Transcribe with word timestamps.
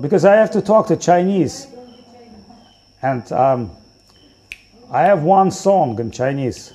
because 0.00 0.24
I 0.24 0.34
have 0.36 0.50
to 0.52 0.62
talk 0.62 0.86
to 0.88 0.96
Chinese. 0.96 1.66
And 3.02 3.30
um, 3.32 3.70
I 4.90 5.02
have 5.02 5.22
one 5.22 5.50
song 5.50 5.98
in 6.00 6.10
Chinese. 6.10 6.72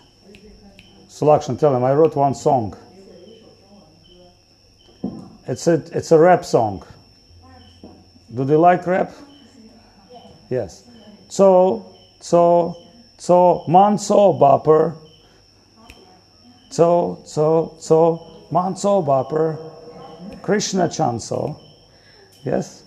Selection, 1.07 1.57
tell 1.57 1.75
him 1.75 1.83
I 1.83 1.93
wrote 1.93 2.15
one 2.15 2.33
song. 2.33 2.75
It's 5.45 5.67
a 5.67 5.73
it's 5.91 6.11
a 6.11 6.17
rap 6.17 6.45
song. 6.45 6.85
Do 8.33 8.45
they 8.45 8.55
like 8.55 8.87
rap? 8.87 9.11
Yes. 10.49 10.87
So 11.27 11.93
so 12.21 12.77
so 13.17 13.65
manso 13.67 14.33
bopper. 14.33 14.95
So 16.69 17.21
so 17.25 17.75
so 17.79 18.47
manso 18.51 19.01
bopper. 19.01 19.59
Krishna 20.41 20.87
chanso. 20.87 21.59
Yes. 22.45 22.82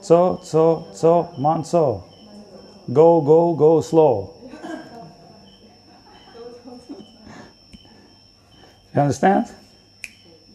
So 0.00 0.40
so 0.42 0.88
so 0.92 1.34
manso. 1.38 2.04
Go 2.92 3.20
go 3.20 3.54
go 3.54 3.80
slow. 3.80 4.34
You 8.94 9.00
understand? 9.02 9.46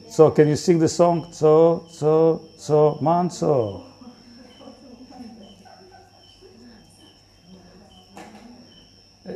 So 0.10 0.32
can 0.32 0.48
you 0.48 0.56
sing 0.56 0.80
the 0.80 0.90
song? 0.90 1.32
So 1.32 1.86
so 1.90 2.42
so 2.58 2.98
manso. 3.02 3.84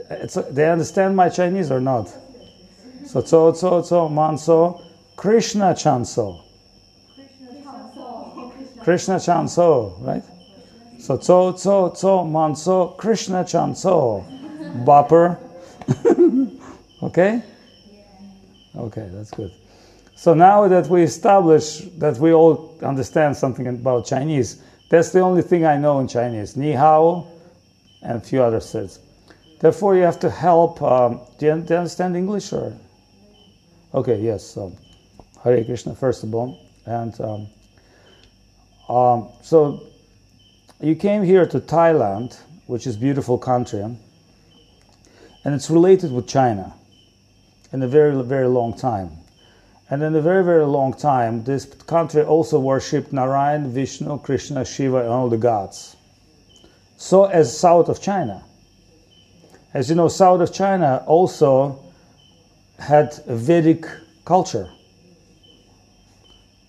It's, 0.10 0.36
they 0.36 0.70
understand 0.70 1.16
my 1.16 1.30
Chinese 1.30 1.72
or 1.72 1.80
not? 1.80 2.10
So 3.06 3.22
so 3.22 3.54
so 3.54 3.82
so 3.82 4.10
manso 4.10 4.82
Krishna 5.16 5.74
chanso. 5.74 6.49
Krishna 8.90 9.18
chanso, 9.18 10.02
right? 10.02 10.24
So 10.98 11.20
so 11.20 11.56
so 11.56 11.94
so 11.94 12.26
manso 12.26 12.88
Krishna 12.98 13.44
chanso. 13.44 14.26
Bopper. 14.84 15.38
okay? 17.04 17.44
Okay, 18.76 19.10
that's 19.14 19.30
good. 19.30 19.52
So 20.16 20.34
now 20.34 20.68
that 20.68 20.88
we 20.88 21.04
establish 21.04 21.82
that 22.00 22.18
we 22.18 22.34
all 22.34 22.76
understand 22.82 23.38
something 23.38 23.68
about 23.68 24.08
Chinese, 24.08 24.64
that's 24.90 25.12
the 25.12 25.20
only 25.20 25.44
thing 25.44 25.68
I 25.68 25.78
know 25.78 26.00
in 26.00 26.08
Chinese. 26.08 26.58
Ni 26.58 26.72
hao 26.72 27.28
and 28.02 28.18
a 28.18 28.20
few 28.20 28.42
other 28.42 28.60
words. 28.74 29.00
Therefore, 29.60 29.98
you 29.98 30.02
have 30.02 30.20
to 30.22 30.32
help. 30.32 30.82
Um, 30.82 31.22
do, 31.38 31.46
you, 31.46 31.62
do, 31.62 31.76
you, 31.76 31.78
understand 31.78 32.18
English 32.18 32.52
or? 32.54 32.74
Okay, 33.94 34.20
yes. 34.20 34.44
So, 34.44 34.76
Hare 35.44 35.64
Krishna, 35.64 35.94
first 35.94 36.24
of 36.24 36.34
all. 36.34 36.58
And 36.88 37.14
um, 37.22 37.50
um, 38.90 39.30
so 39.42 39.84
you 40.82 40.96
came 40.96 41.24
here 41.24 41.46
to 41.46 41.60
Thailand, 41.60 42.40
which 42.66 42.88
is 42.88 42.98
beautiful 42.98 43.38
country, 43.38 43.82
and 43.82 44.00
it's 45.46 45.70
related 45.70 46.12
with 46.12 46.28
China 46.28 46.74
in 47.72 47.84
a 47.84 47.88
very, 47.88 48.22
very 48.24 48.48
long 48.48 48.76
time. 48.76 49.12
And 49.92 50.04
in 50.04 50.16
a 50.16 50.22
very, 50.22 50.44
very 50.44 50.66
long 50.66 50.94
time, 50.94 51.44
this 51.44 51.66
country 51.66 52.22
also 52.22 52.60
worshipped 52.60 53.12
Narayan, 53.12 53.72
Vishnu, 53.72 54.20
Krishna, 54.20 54.64
Shiva, 54.64 54.98
and 54.98 55.10
all 55.10 55.30
the 55.30 55.38
gods. 55.38 55.96
So, 56.98 57.26
as 57.26 57.58
south 57.58 57.90
of 57.90 58.02
China. 58.02 58.44
As 59.74 59.90
you 59.90 59.96
know, 59.96 60.08
south 60.08 60.42
of 60.42 60.54
China 60.54 61.04
also 61.08 61.80
had 62.78 63.14
Vedic 63.28 63.86
culture. 64.26 64.70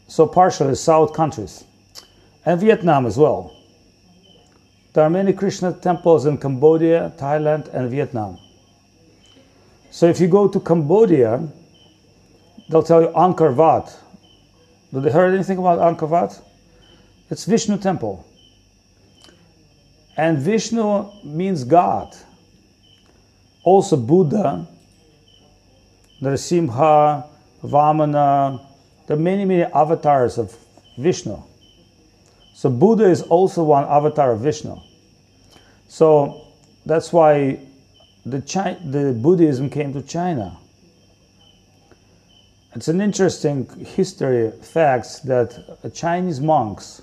So, 0.08 0.26
partially 0.26 0.74
south 0.74 1.12
countries. 1.12 1.64
And 2.50 2.60
Vietnam 2.60 3.06
as 3.06 3.16
well. 3.16 3.54
There 4.92 5.04
are 5.04 5.08
many 5.08 5.32
Krishna 5.32 5.72
temples 5.72 6.26
in 6.26 6.36
Cambodia, 6.36 7.12
Thailand, 7.16 7.72
and 7.72 7.88
Vietnam. 7.88 8.38
So 9.92 10.06
if 10.06 10.18
you 10.18 10.26
go 10.26 10.48
to 10.48 10.58
Cambodia, 10.58 11.46
they'll 12.68 12.82
tell 12.82 13.02
you 13.02 13.08
Angkor 13.10 13.54
Wat. 13.54 13.96
Did 14.92 15.04
they 15.04 15.12
heard 15.12 15.32
anything 15.32 15.58
about 15.58 15.78
Angkor 15.78 16.08
Wat? 16.08 16.42
It's 17.30 17.44
Vishnu 17.44 17.78
temple. 17.78 18.26
And 20.16 20.36
Vishnu 20.36 21.08
means 21.22 21.62
God. 21.62 22.16
Also 23.62 23.96
Buddha, 23.96 24.66
Narasimha, 26.20 27.28
Vamana, 27.62 28.66
there 29.06 29.16
are 29.16 29.20
many, 29.20 29.44
many 29.44 29.62
avatars 29.62 30.36
of 30.36 30.52
Vishnu. 30.98 31.40
So 32.60 32.68
Buddha 32.68 33.04
is 33.04 33.22
also 33.22 33.64
one 33.64 33.84
avatar 33.84 34.32
of 34.32 34.40
Vishnu. 34.40 34.76
So 35.88 36.46
that's 36.84 37.10
why 37.10 37.58
the, 38.26 38.42
Chi- 38.42 38.76
the 38.84 39.14
Buddhism 39.14 39.70
came 39.70 39.94
to 39.94 40.02
China. 40.02 40.58
It's 42.74 42.88
an 42.88 43.00
interesting 43.00 43.66
history 43.78 44.50
facts 44.50 45.20
that 45.20 45.58
Chinese 45.94 46.38
monks 46.38 47.00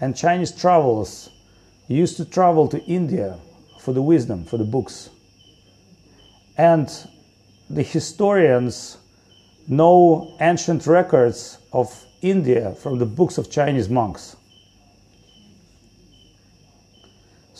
and 0.00 0.16
Chinese 0.16 0.50
travelers 0.50 1.30
used 1.86 2.16
to 2.16 2.24
travel 2.24 2.66
to 2.66 2.82
India 2.86 3.38
for 3.78 3.92
the 3.92 4.02
wisdom, 4.02 4.44
for 4.44 4.56
the 4.56 4.64
books. 4.64 5.08
And 6.58 6.90
the 7.70 7.84
historians 7.84 8.98
know 9.68 10.36
ancient 10.40 10.88
records 10.88 11.58
of 11.72 12.04
India 12.22 12.74
from 12.74 12.98
the 12.98 13.06
books 13.06 13.38
of 13.38 13.52
Chinese 13.52 13.88
monks. 13.88 14.34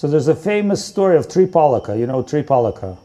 So 0.01 0.09
there's 0.09 0.29
a 0.29 0.35
famous 0.35 0.83
story 0.83 1.19
of 1.19 1.29
Tripitaka. 1.29 1.99
You 1.99 2.07
know 2.07 2.23
Tripitaka? 2.23 2.97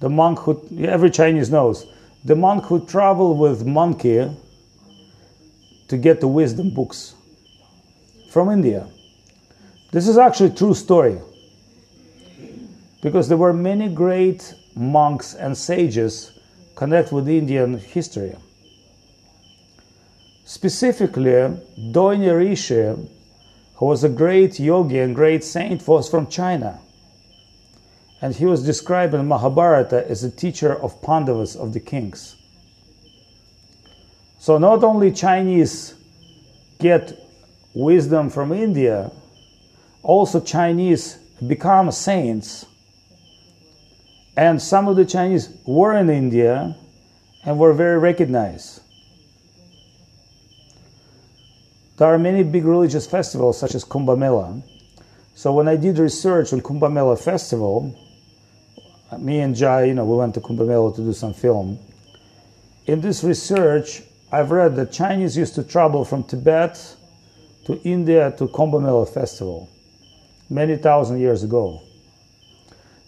The 0.00 0.08
monk 0.08 0.40
who, 0.40 0.60
every 0.80 1.08
Chinese 1.08 1.50
knows, 1.50 1.86
the 2.24 2.34
monk 2.34 2.64
who 2.64 2.84
traveled 2.84 3.38
with 3.38 3.64
monkey 3.64 4.28
to 5.86 5.96
get 5.96 6.20
the 6.20 6.26
wisdom 6.26 6.70
books 6.70 7.14
from 8.32 8.50
India. 8.50 8.88
This 9.92 10.08
is 10.08 10.18
actually 10.18 10.50
true 10.50 10.74
story 10.74 11.20
because 13.00 13.28
there 13.28 13.38
were 13.38 13.52
many 13.52 13.88
great 13.88 14.52
monks 14.74 15.34
and 15.34 15.56
sages 15.56 16.40
connected 16.74 17.14
with 17.14 17.28
Indian 17.28 17.78
history. 17.78 18.34
Specifically, 20.44 21.56
Drona 21.92 22.34
Rishi 22.34 22.96
who 23.80 23.86
was 23.86 24.04
a 24.04 24.10
great 24.10 24.60
yogi 24.60 24.98
and 24.98 25.14
great 25.14 25.42
saint, 25.42 25.88
was 25.88 26.06
from 26.06 26.26
China. 26.26 26.78
And 28.20 28.34
he 28.34 28.44
was 28.44 28.62
described 28.62 29.14
in 29.14 29.26
Mahabharata 29.26 30.06
as 30.06 30.22
a 30.22 30.30
teacher 30.30 30.74
of 30.74 31.00
Pandavas, 31.00 31.56
of 31.56 31.72
the 31.72 31.80
kings. 31.80 32.36
So 34.38 34.58
not 34.58 34.84
only 34.84 35.10
Chinese 35.10 35.94
get 36.78 37.18
wisdom 37.72 38.28
from 38.28 38.52
India, 38.52 39.12
also 40.02 40.40
Chinese 40.40 41.14
become 41.46 41.90
saints. 41.90 42.66
And 44.36 44.60
some 44.60 44.88
of 44.88 44.96
the 44.96 45.06
Chinese 45.06 45.48
were 45.64 45.96
in 45.96 46.10
India 46.10 46.76
and 47.46 47.58
were 47.58 47.72
very 47.72 47.98
recognized. 47.98 48.82
There 52.00 52.08
are 52.08 52.18
many 52.18 52.42
big 52.42 52.64
religious 52.64 53.06
festivals 53.06 53.58
such 53.58 53.74
as 53.74 53.84
Kumbh 53.84 54.16
Mela. 54.16 54.62
So 55.34 55.52
when 55.52 55.68
I 55.68 55.76
did 55.76 55.98
research 55.98 56.50
on 56.54 56.62
Kumbh 56.62 56.90
Mela 56.90 57.14
festival, 57.14 57.94
me 59.18 59.40
and 59.40 59.54
Jai, 59.54 59.84
you 59.84 59.92
know, 59.92 60.06
we 60.06 60.16
went 60.16 60.32
to 60.36 60.40
Kumbh 60.40 60.66
Mela 60.66 60.94
to 60.94 61.02
do 61.02 61.12
some 61.12 61.34
film. 61.34 61.78
In 62.86 63.02
this 63.02 63.22
research, 63.22 64.00
I've 64.32 64.50
read 64.50 64.76
that 64.76 64.92
Chinese 64.92 65.36
used 65.36 65.54
to 65.56 65.62
travel 65.62 66.06
from 66.06 66.24
Tibet 66.24 66.96
to 67.66 67.78
India 67.82 68.34
to 68.38 68.48
Kumbh 68.48 68.80
Mela 68.80 69.04
festival 69.04 69.68
many 70.48 70.76
thousand 70.76 71.20
years 71.20 71.42
ago. 71.42 71.82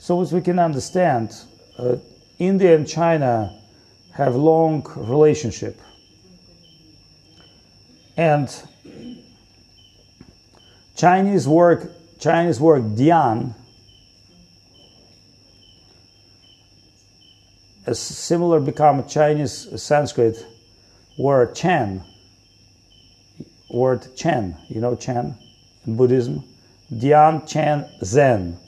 So 0.00 0.20
as 0.20 0.34
we 0.34 0.42
can 0.42 0.58
understand, 0.58 1.34
uh, 1.78 1.96
India 2.38 2.76
and 2.76 2.86
China 2.86 3.58
have 4.12 4.36
long 4.36 4.86
relationship. 4.96 5.80
And 8.18 8.54
Chinese 10.96 11.48
word 11.48 11.94
Chinese 12.18 12.60
word 12.60 12.96
Dian 12.96 13.54
a 17.86 17.94
similar 17.94 18.60
become 18.60 19.06
Chinese 19.08 19.82
Sanskrit 19.82 20.46
word 21.18 21.54
Chen. 21.54 22.04
Word 23.70 24.14
Chen, 24.16 24.56
you 24.68 24.80
know 24.80 24.94
Chen 24.96 25.36
in 25.86 25.96
Buddhism. 25.96 26.44
Dian, 26.96 27.46
Chen, 27.46 27.88
Zen. 28.04 28.58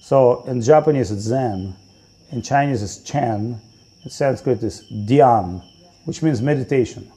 So 0.00 0.44
in 0.44 0.62
Japanese 0.62 1.10
it's 1.10 1.22
Zen, 1.22 1.74
in 2.30 2.42
Chinese 2.42 2.82
it's 2.82 2.98
Chen, 2.98 3.60
in 4.04 4.10
Sanskrit 4.10 4.62
is 4.62 4.80
Dian, 5.06 5.62
which 6.04 6.22
means 6.22 6.40
meditation. 6.40 7.10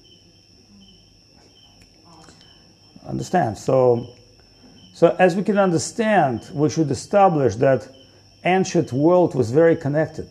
Understand? 3.07 3.57
So, 3.57 4.07
so 4.93 5.15
as 5.19 5.35
we 5.35 5.43
can 5.43 5.57
understand, 5.57 6.49
we 6.53 6.69
should 6.69 6.89
establish 6.89 7.55
that 7.57 7.87
ancient 8.43 8.93
world 8.93 9.35
was 9.35 9.51
very 9.51 9.75
connected. 9.75 10.27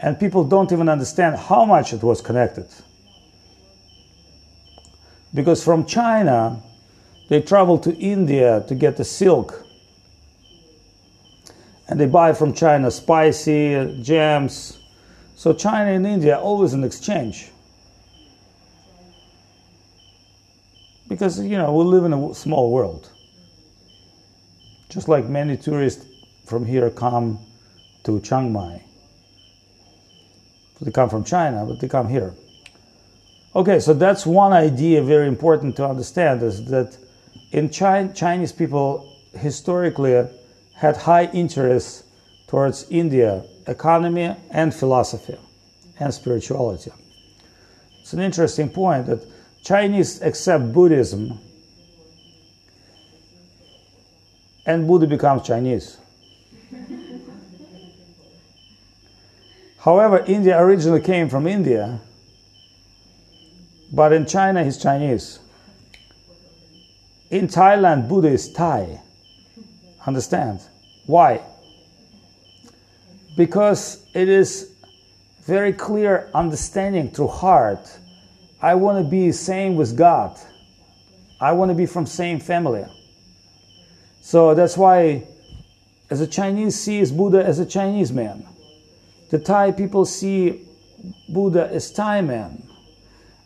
And 0.00 0.18
people 0.18 0.44
don't 0.44 0.72
even 0.72 0.88
understand 0.88 1.36
how 1.36 1.64
much 1.64 1.92
it 1.92 2.02
was 2.02 2.20
connected. 2.20 2.66
Because 5.32 5.62
from 5.62 5.86
China, 5.86 6.62
they 7.28 7.40
travel 7.40 7.78
to 7.78 7.96
India 7.96 8.64
to 8.68 8.74
get 8.74 8.96
the 8.96 9.04
silk. 9.04 9.64
And 11.88 12.00
they 12.00 12.06
buy 12.06 12.32
from 12.32 12.52
China 12.52 12.90
spicy 12.90 14.02
gems. 14.02 14.78
So 15.36 15.52
China 15.52 15.92
and 15.92 16.06
India 16.06 16.38
always 16.38 16.74
in 16.74 16.84
exchange. 16.84 17.50
Because, 21.08 21.40
you 21.40 21.58
know, 21.58 21.72
we 21.74 21.84
live 21.84 22.04
in 22.04 22.12
a 22.12 22.34
small 22.34 22.70
world. 22.70 23.10
Just 24.88 25.08
like 25.08 25.26
many 25.26 25.56
tourists 25.56 26.06
from 26.46 26.64
here 26.66 26.90
come 26.90 27.38
to 28.04 28.20
Chiang 28.20 28.52
Mai. 28.52 28.82
They 30.80 30.90
come 30.90 31.08
from 31.08 31.24
China, 31.24 31.64
but 31.64 31.80
they 31.80 31.88
come 31.88 32.08
here. 32.08 32.34
Okay, 33.54 33.78
so 33.78 33.94
that's 33.94 34.26
one 34.26 34.52
idea 34.52 35.02
very 35.02 35.28
important 35.28 35.76
to 35.76 35.86
understand 35.86 36.42
is 36.42 36.64
that 36.66 36.96
in 37.52 37.70
China, 37.70 38.12
Chinese 38.12 38.50
people 38.50 39.16
historically 39.34 40.26
had 40.74 40.96
high 40.96 41.26
interest 41.26 42.04
towards 42.48 42.86
India 42.90 43.44
economy 43.66 44.34
and 44.50 44.74
philosophy 44.74 45.36
and 46.00 46.12
spirituality. 46.12 46.90
It's 48.00 48.12
an 48.12 48.20
interesting 48.20 48.68
point 48.68 49.06
that 49.06 49.24
Chinese 49.62 50.20
accept 50.22 50.72
Buddhism 50.72 51.38
and 54.66 54.86
Buddha 54.86 55.06
becomes 55.06 55.42
Chinese. 55.42 55.98
However, 59.78 60.24
India 60.26 60.60
originally 60.60 61.00
came 61.00 61.28
from 61.28 61.46
India, 61.46 62.00
but 63.92 64.12
in 64.12 64.26
China 64.26 64.62
he's 64.62 64.78
Chinese. 64.78 65.40
In 67.30 67.48
Thailand, 67.48 68.08
Buddha 68.08 68.28
is 68.28 68.52
Thai. 68.52 69.00
Understand? 70.06 70.60
Why? 71.06 71.40
Because 73.36 74.04
it 74.14 74.28
is 74.28 74.72
very 75.44 75.72
clear 75.72 76.30
understanding 76.34 77.10
through 77.10 77.28
heart. 77.28 77.98
I 78.62 78.76
want 78.76 79.04
to 79.04 79.10
be 79.10 79.32
same 79.32 79.74
with 79.74 79.96
God. 79.96 80.38
I 81.40 81.50
want 81.52 81.70
to 81.70 81.74
be 81.74 81.86
from 81.86 82.06
same 82.06 82.38
family. 82.38 82.86
So 84.20 84.54
that's 84.54 84.78
why 84.78 85.26
as 86.08 86.20
a 86.20 86.26
Chinese 86.26 86.78
sees 86.78 87.10
Buddha 87.10 87.44
as 87.44 87.58
a 87.58 87.66
Chinese 87.66 88.12
man. 88.12 88.46
The 89.30 89.40
Thai 89.40 89.72
people 89.72 90.04
see 90.04 90.60
Buddha 91.28 91.68
as 91.72 91.90
Thai 91.90 92.20
man. 92.20 92.62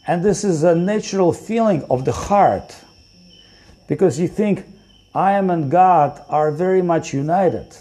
And 0.07 0.23
this 0.23 0.45
is 0.45 0.63
a 0.65 0.75
natural 0.75 1.33
feeling 1.33 1.83
of 1.85 2.05
the 2.05 2.13
heart 2.13 2.77
because 3.89 4.21
you 4.21 4.29
think 4.29 4.67
I 5.15 5.33
am 5.33 5.49
and 5.49 5.71
God 5.71 6.23
are 6.29 6.53
very 6.53 6.83
much 6.83 7.15
united. 7.15 7.75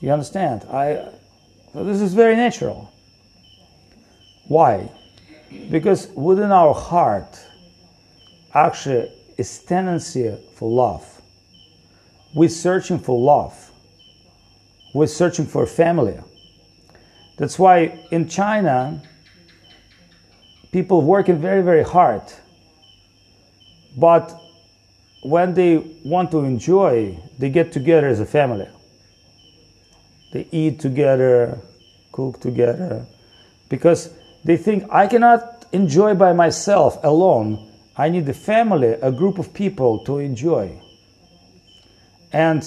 You 0.00 0.10
understand? 0.10 0.64
I, 0.64 1.08
so 1.72 1.84
this 1.84 2.00
is 2.00 2.14
very 2.14 2.34
natural. 2.34 2.90
Why? 4.48 4.90
Because 5.70 6.08
within 6.08 6.52
our 6.52 6.74
heart, 6.74 7.38
actually, 8.54 9.12
is 9.36 9.58
tendency 9.60 10.36
for 10.54 10.70
love. 10.70 11.20
We're 12.34 12.48
searching 12.48 12.98
for 12.98 13.18
love. 13.18 13.70
We're 14.94 15.06
searching 15.06 15.46
for 15.46 15.66
family. 15.66 16.18
That's 17.36 17.58
why 17.58 18.06
in 18.10 18.28
China, 18.28 19.02
people 20.72 21.02
working 21.02 21.38
very, 21.40 21.62
very 21.62 21.84
hard. 21.84 22.22
But 23.96 24.38
when 25.22 25.54
they 25.54 25.78
want 26.04 26.30
to 26.30 26.38
enjoy, 26.40 27.18
they 27.38 27.50
get 27.50 27.72
together 27.72 28.08
as 28.08 28.20
a 28.20 28.26
family. 28.26 28.68
They 30.32 30.48
eat 30.50 30.80
together, 30.80 31.60
cook 32.12 32.40
together, 32.40 33.06
because 33.68 34.10
they 34.46 34.56
think 34.56 34.84
I 34.92 35.08
cannot 35.08 35.66
enjoy 35.72 36.14
by 36.14 36.32
myself 36.32 37.02
alone. 37.02 37.68
I 37.96 38.08
need 38.10 38.28
a 38.28 38.32
family, 38.32 38.92
a 38.92 39.10
group 39.10 39.38
of 39.38 39.52
people 39.52 40.04
to 40.04 40.18
enjoy. 40.18 40.80
And 42.32 42.62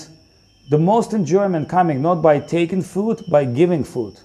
the 0.69 0.77
most 0.77 1.13
enjoyment 1.13 1.69
coming 1.69 2.01
not 2.01 2.21
by 2.21 2.39
taking 2.39 2.81
food, 2.81 3.23
by 3.31 3.45
giving 3.45 3.85
food. 3.85 4.19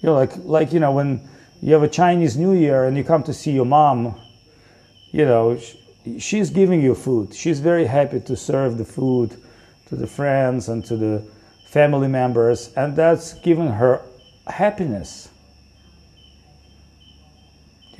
You 0.00 0.08
know, 0.08 0.14
like 0.14 0.32
like 0.44 0.72
you 0.74 0.80
know 0.80 0.92
when 0.92 1.26
you 1.62 1.72
have 1.72 1.82
a 1.82 1.88
Chinese 1.88 2.36
New 2.36 2.52
Year 2.52 2.84
and 2.84 2.98
you 2.98 3.04
come 3.04 3.22
to 3.22 3.32
see 3.32 3.52
your 3.52 3.64
mom, 3.64 4.14
you 5.12 5.24
know, 5.24 5.58
she's 6.18 6.50
giving 6.50 6.82
you 6.82 6.94
food. 6.94 7.34
She's 7.34 7.60
very 7.60 7.86
happy 7.86 8.20
to 8.20 8.36
serve 8.36 8.76
the 8.76 8.84
food 8.84 9.36
to 9.88 9.96
the 9.96 10.06
friends 10.06 10.68
and 10.68 10.84
to 10.84 10.96
the 10.98 11.24
family 11.66 12.08
members, 12.08 12.74
and 12.76 12.94
that's 12.94 13.32
giving 13.40 13.68
her 13.68 14.02
happiness. 14.46 15.29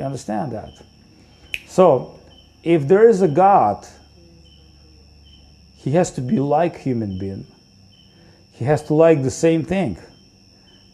You 0.00 0.06
understand 0.06 0.52
that? 0.52 0.72
So, 1.66 2.18
if 2.62 2.88
there 2.88 3.06
is 3.06 3.20
a 3.20 3.28
God, 3.28 3.86
he 5.76 5.90
has 5.90 6.10
to 6.12 6.22
be 6.22 6.40
like 6.40 6.78
human 6.78 7.18
being. 7.18 7.46
He 8.52 8.64
has 8.64 8.82
to 8.84 8.94
like 8.94 9.22
the 9.22 9.30
same 9.30 9.62
thing. 9.62 9.98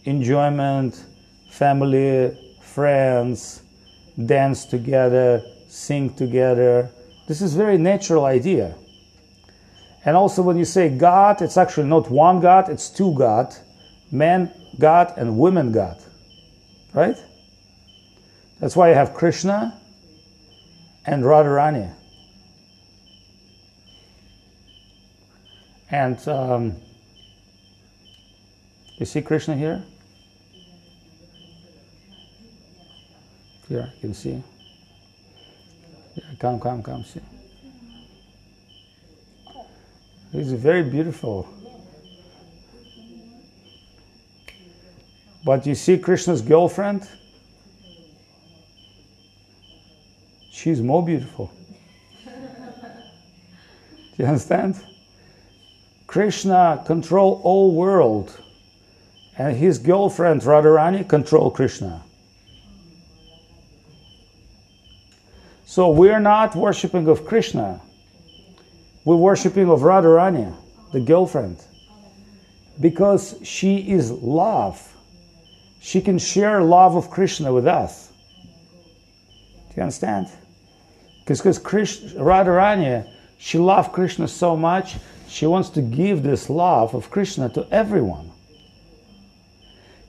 Enjoyment, 0.07 1.05
family, 1.51 2.37
friends, 2.61 3.63
dance 4.25 4.65
together, 4.65 5.41
sing 5.69 6.13
together. 6.15 6.91
This 7.29 7.41
is 7.41 7.55
very 7.55 7.79
natural 7.79 8.25
idea. 8.25 8.75
And 10.05 10.17
also 10.17 10.43
when 10.43 10.57
you 10.57 10.65
say 10.65 10.89
God, 10.89 11.43
it's 11.43 11.57
actually 11.57 11.87
not 11.87 12.11
one 12.11 12.41
God, 12.41 12.69
it's 12.71 12.91
two 12.91 13.15
God, 13.15 13.55
man 14.11 14.53
God 14.81 15.15
and 15.17 15.39
women 15.39 15.71
God. 15.71 16.03
Right? 16.93 17.17
That's 18.59 18.75
why 18.75 18.89
you 18.89 18.95
have 18.95 19.13
Krishna 19.13 19.79
and 21.05 21.23
Radharani. 21.23 21.93
And 25.91 26.29
um, 26.29 26.75
you 28.99 29.07
see 29.07 29.23
Krishna 29.23 29.57
here? 29.57 29.85
Here, 33.69 33.93
you 33.97 34.01
can 34.01 34.15
see. 34.15 34.43
Come, 36.39 36.59
come, 36.59 36.83
come, 36.83 37.05
see. 37.05 37.21
He's 40.33 40.53
very 40.53 40.83
beautiful. 40.83 41.49
But 45.45 45.67
you 45.67 45.75
see 45.75 45.99
Krishna's 45.99 46.43
girlfriend? 46.43 47.09
She's 50.57 50.81
more 50.81 51.05
beautiful. 51.05 51.53
Do 52.25 52.33
you 54.17 54.25
understand? 54.25 54.83
Krishna 56.07 56.83
control 56.87 57.43
all 57.45 57.75
world 57.75 58.41
and 59.37 59.55
his 59.55 59.79
girlfriend 59.79 60.41
Radharani 60.41 61.07
control 61.07 61.51
Krishna. 61.51 62.03
So 65.67 65.91
we're 65.91 66.21
not 66.21 66.57
worshipping 66.57 67.07
of 67.07 67.27
Krishna. 67.27 67.83
We're 69.05 69.17
worshipping 69.17 69.69
of 69.69 69.81
Radharani, 69.81 70.57
the 70.91 71.01
girlfriend. 71.01 71.63
Because 72.81 73.39
she 73.43 73.91
is 73.91 74.11
love. 74.11 74.81
She 75.83 76.01
can 76.01 76.19
share 76.19 76.63
love 76.63 76.97
of 76.97 77.11
Krishna 77.11 77.53
with 77.53 77.67
us. 77.67 78.11
Do 79.69 79.75
you 79.77 79.83
understand? 79.83 80.29
Because 81.27 81.59
Radharani, 81.59 83.09
she 83.37 83.59
loved 83.59 83.93
Krishna 83.93 84.29
so 84.29 84.57
much, 84.57 84.97
she 85.29 85.47
wants 85.47 85.71
to 85.71 85.83
give 85.83 86.23
this 86.23 86.49
love 86.49 86.95
of 86.95 87.11
Krishna 87.11 87.49
to 87.51 87.67
everyone. 87.71 88.31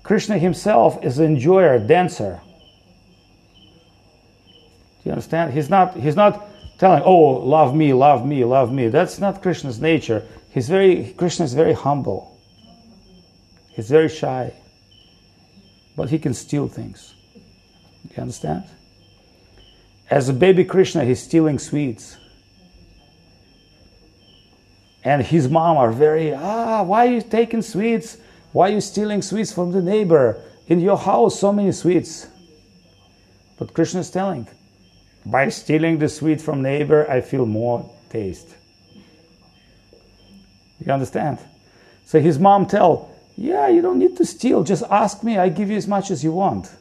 Krishna 0.04 0.38
himself 0.38 1.04
is 1.04 1.18
an 1.18 1.26
enjoyer, 1.26 1.80
dancer 1.80 2.40
Do 3.66 5.04
you 5.04 5.12
understand? 5.12 5.54
He's 5.54 5.70
not, 5.70 5.96
he's 5.98 6.16
not 6.16 6.48
telling, 6.78 7.02
oh, 7.04 7.46
love 7.46 7.76
me, 7.76 7.94
love 7.94 8.26
me, 8.26 8.46
love 8.46 8.72
me. 8.72 8.88
That's 8.88 9.20
not 9.20 9.42
Krishna's 9.42 9.82
nature. 9.82 10.24
He's 10.52 10.70
very, 10.70 11.14
Krishna 11.18 11.46
is 11.46 11.54
very 11.54 11.74
humble. 11.74 12.40
He's 13.70 13.90
very 13.90 14.10
shy. 14.10 14.54
But 15.96 16.10
he 16.10 16.20
can 16.20 16.34
steal 16.34 16.68
things. 16.68 17.16
You 18.16 18.22
understand? 18.22 18.64
As 20.10 20.30
a 20.30 20.34
baby 20.34 20.64
Krishna, 20.64 21.04
he's 21.04 21.22
stealing 21.22 21.60
sweets. 21.60 22.18
And 25.04 25.22
his 25.22 25.50
mom 25.50 25.78
are 25.78 25.92
very, 25.92 26.34
ah, 26.34 26.84
why 26.84 27.08
are 27.08 27.12
you 27.12 27.22
taking 27.22 27.62
sweets? 27.62 28.18
Why 28.52 28.70
are 28.70 28.74
you 28.74 28.82
stealing 28.82 29.22
sweets 29.22 29.54
from 29.54 29.72
the 29.72 29.82
neighbor? 29.82 30.42
In 30.68 30.80
your 30.80 30.98
house, 30.98 31.40
so 31.40 31.54
many 31.54 31.72
sweets. 31.72 32.28
But 33.58 33.74
Krishna 33.74 34.02
is 34.02 34.12
telling, 34.12 34.48
by 35.26 35.50
stealing 35.50 35.98
the 35.98 36.10
sweet 36.10 36.42
from 36.42 36.62
neighbor, 36.62 37.10
I 37.10 37.22
feel 37.22 37.46
more 37.46 37.90
taste. 38.10 38.48
You 40.86 40.92
understand? 40.92 41.40
So 42.06 42.20
his 42.20 42.40
mom 42.40 42.66
tell, 42.66 43.10
yeah, 43.36 43.68
you 43.68 43.82
don't 43.82 44.00
need 44.00 44.18
to 44.18 44.26
steal. 44.26 44.64
Just 44.64 44.84
ask 44.90 45.24
me. 45.24 45.38
I 45.38 45.50
give 45.50 45.70
you 45.70 45.78
as 45.78 45.88
much 45.88 46.12
as 46.12 46.24
you 46.24 46.32
want. 46.32 46.72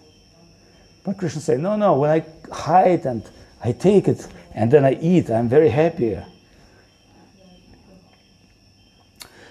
But 1.05 1.19
Krishna 1.19 1.41
say, 1.41 1.57
no, 1.57 1.77
no. 1.77 1.99
When 1.99 2.11
I 2.11 2.21
hide 2.51 3.07
and 3.07 3.29
I 3.63 3.73
take 3.73 4.09
it 4.09 4.27
and 4.55 4.71
then 4.71 4.85
I 4.85 4.95
eat, 5.01 5.31
I'm 5.31 5.49
very 5.49 5.69
happy. 5.69 6.19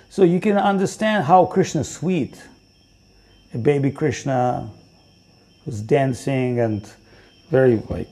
So 0.09 0.23
you 0.23 0.39
can 0.39 0.57
understand 0.57 1.25
how 1.25 1.45
Krishna 1.45 1.81
is 1.81 1.89
sweet. 1.89 2.41
A 3.53 3.57
baby 3.57 3.91
Krishna 3.91 4.71
who's 5.63 5.81
dancing 5.81 6.59
and 6.59 6.89
very 7.49 7.81
like 7.89 8.07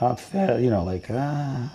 not 0.00 0.18
fair, 0.18 0.58
you 0.60 0.70
know, 0.70 0.82
like 0.84 1.06
ah. 1.10 1.72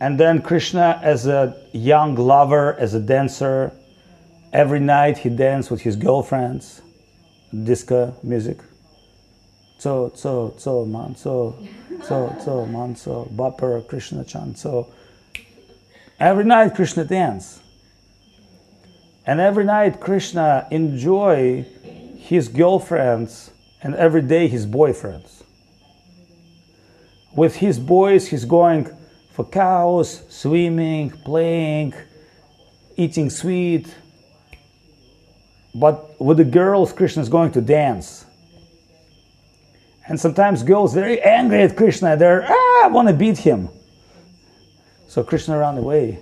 And 0.00 0.20
then 0.20 0.42
Krishna 0.42 1.00
as 1.02 1.26
a 1.26 1.56
young 1.72 2.14
lover, 2.14 2.74
as 2.74 2.94
a 2.94 3.00
dancer, 3.00 3.72
every 4.52 4.80
night 4.80 5.18
he 5.18 5.30
danced 5.30 5.70
with 5.70 5.80
his 5.80 5.96
girlfriends, 5.96 6.82
disco 7.64 8.14
music. 8.22 8.58
So 9.84 10.10
so 10.14 10.54
so 10.56 10.86
man 10.86 11.14
so 11.14 11.54
so 12.04 12.34
so 12.42 12.64
man 12.64 12.96
so 12.96 13.28
Bapper 13.32 13.82
Krishna 13.82 14.24
chant 14.24 14.56
so 14.56 14.88
every 16.18 16.44
night 16.44 16.74
Krishna 16.74 17.04
dance. 17.04 17.60
And 19.26 19.40
every 19.40 19.64
night 19.64 20.00
Krishna 20.00 20.66
enjoy 20.70 21.66
his 22.16 22.48
girlfriends 22.48 23.50
and 23.82 23.94
every 23.96 24.22
day 24.22 24.48
his 24.48 24.66
boyfriends. 24.66 25.42
With 27.36 27.56
his 27.56 27.78
boys, 27.78 28.28
he's 28.28 28.46
going 28.46 28.88
for 29.32 29.44
cows, 29.44 30.22
swimming, 30.30 31.10
playing, 31.10 31.92
eating 32.96 33.28
sweet. 33.28 33.94
But 35.74 36.18
with 36.18 36.38
the 36.38 36.44
girls, 36.44 36.94
Krishna 36.94 37.20
is 37.20 37.28
going 37.28 37.52
to 37.52 37.60
dance. 37.60 38.23
And 40.06 40.20
sometimes 40.20 40.62
girls 40.62 40.94
very 40.94 41.20
angry 41.22 41.62
at 41.62 41.76
Krishna. 41.76 42.16
They're 42.16 42.46
ah, 42.48 42.88
want 42.90 43.08
to 43.08 43.14
beat 43.14 43.38
him. 43.38 43.68
So 45.08 45.22
Krishna 45.22 45.58
run 45.58 45.78
away 45.78 46.18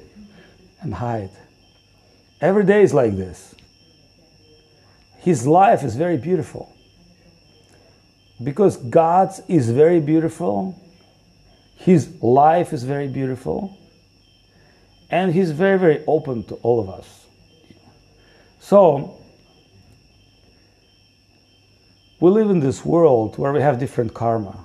and 0.80 0.94
hide. 0.94 1.30
Every 2.40 2.64
day 2.64 2.82
is 2.82 2.92
like 2.92 3.16
this. 3.16 3.54
His 5.18 5.46
life 5.46 5.84
is 5.84 5.94
very 5.96 6.16
beautiful. 6.16 6.74
Because 8.42 8.76
God's 8.76 9.40
is 9.48 9.70
very 9.70 10.00
beautiful, 10.00 10.78
his 11.76 12.20
life 12.22 12.72
is 12.72 12.82
very 12.82 13.06
beautiful, 13.06 13.76
and 15.10 15.32
he's 15.32 15.52
very, 15.52 15.78
very 15.78 16.04
open 16.06 16.42
to 16.44 16.54
all 16.56 16.80
of 16.80 16.88
us. 16.88 17.26
So, 18.58 19.21
we 22.22 22.30
live 22.30 22.50
in 22.50 22.60
this 22.60 22.84
world 22.84 23.36
where 23.36 23.52
we 23.52 23.60
have 23.60 23.80
different 23.80 24.14
karma. 24.14 24.64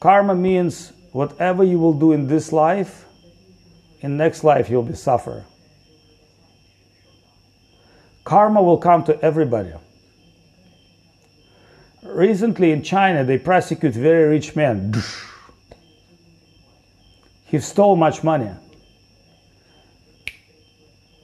Karma 0.00 0.34
means 0.34 0.94
whatever 1.12 1.62
you 1.62 1.78
will 1.78 1.92
do 1.92 2.12
in 2.12 2.26
this 2.26 2.50
life, 2.50 3.04
in 4.00 4.16
next 4.16 4.42
life 4.42 4.70
you'll 4.70 4.82
be 4.82 4.94
suffer. 4.94 5.44
Karma 8.24 8.62
will 8.62 8.78
come 8.78 9.04
to 9.04 9.20
everybody. 9.20 9.74
Recently 12.02 12.72
in 12.72 12.82
China, 12.82 13.24
they 13.24 13.36
prosecute 13.36 13.92
very 13.92 14.26
rich 14.26 14.56
man. 14.56 14.94
He 17.44 17.58
stole 17.58 17.94
much 17.94 18.24
money. 18.24 18.52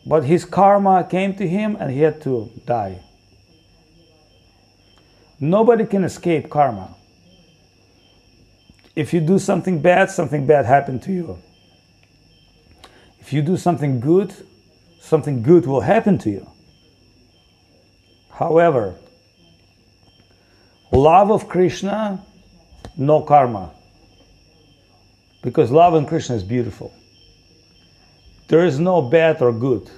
But 0.04 0.25
his 0.25 0.44
karma 0.44 1.08
came 1.11 1.35
to 1.37 1.49
him 1.49 1.78
and 1.80 1.90
he 1.90 2.00
had 2.00 2.20
to 2.20 2.50
die. 2.66 3.04
Nobody 5.38 5.86
can 5.86 6.04
escape 6.04 6.48
karma. 6.48 6.94
If 8.94 9.12
you 9.12 9.20
do 9.20 9.38
something 9.38 9.80
bad, 9.82 10.10
something 10.10 10.46
bad 10.46 10.64
happened 10.64 11.02
to 11.02 11.12
you. 11.12 11.38
If 13.20 13.32
you 13.32 13.42
do 13.42 13.56
something 13.56 14.00
good, 14.00 14.34
something 15.00 15.42
good 15.42 15.66
will 15.66 15.82
happen 15.82 16.16
to 16.18 16.30
you. 16.30 16.50
However, 18.30 18.94
love 20.92 21.30
of 21.30 21.48
Krishna, 21.48 22.24
no 22.96 23.20
karma. 23.20 23.72
Because 25.42 25.70
love 25.70 25.94
in 25.94 26.06
Krishna 26.06 26.36
is 26.36 26.42
beautiful. 26.42 26.92
There 28.48 28.64
is 28.64 28.78
no 28.78 29.02
bad 29.02 29.42
or 29.42 29.52
good. 29.52 29.90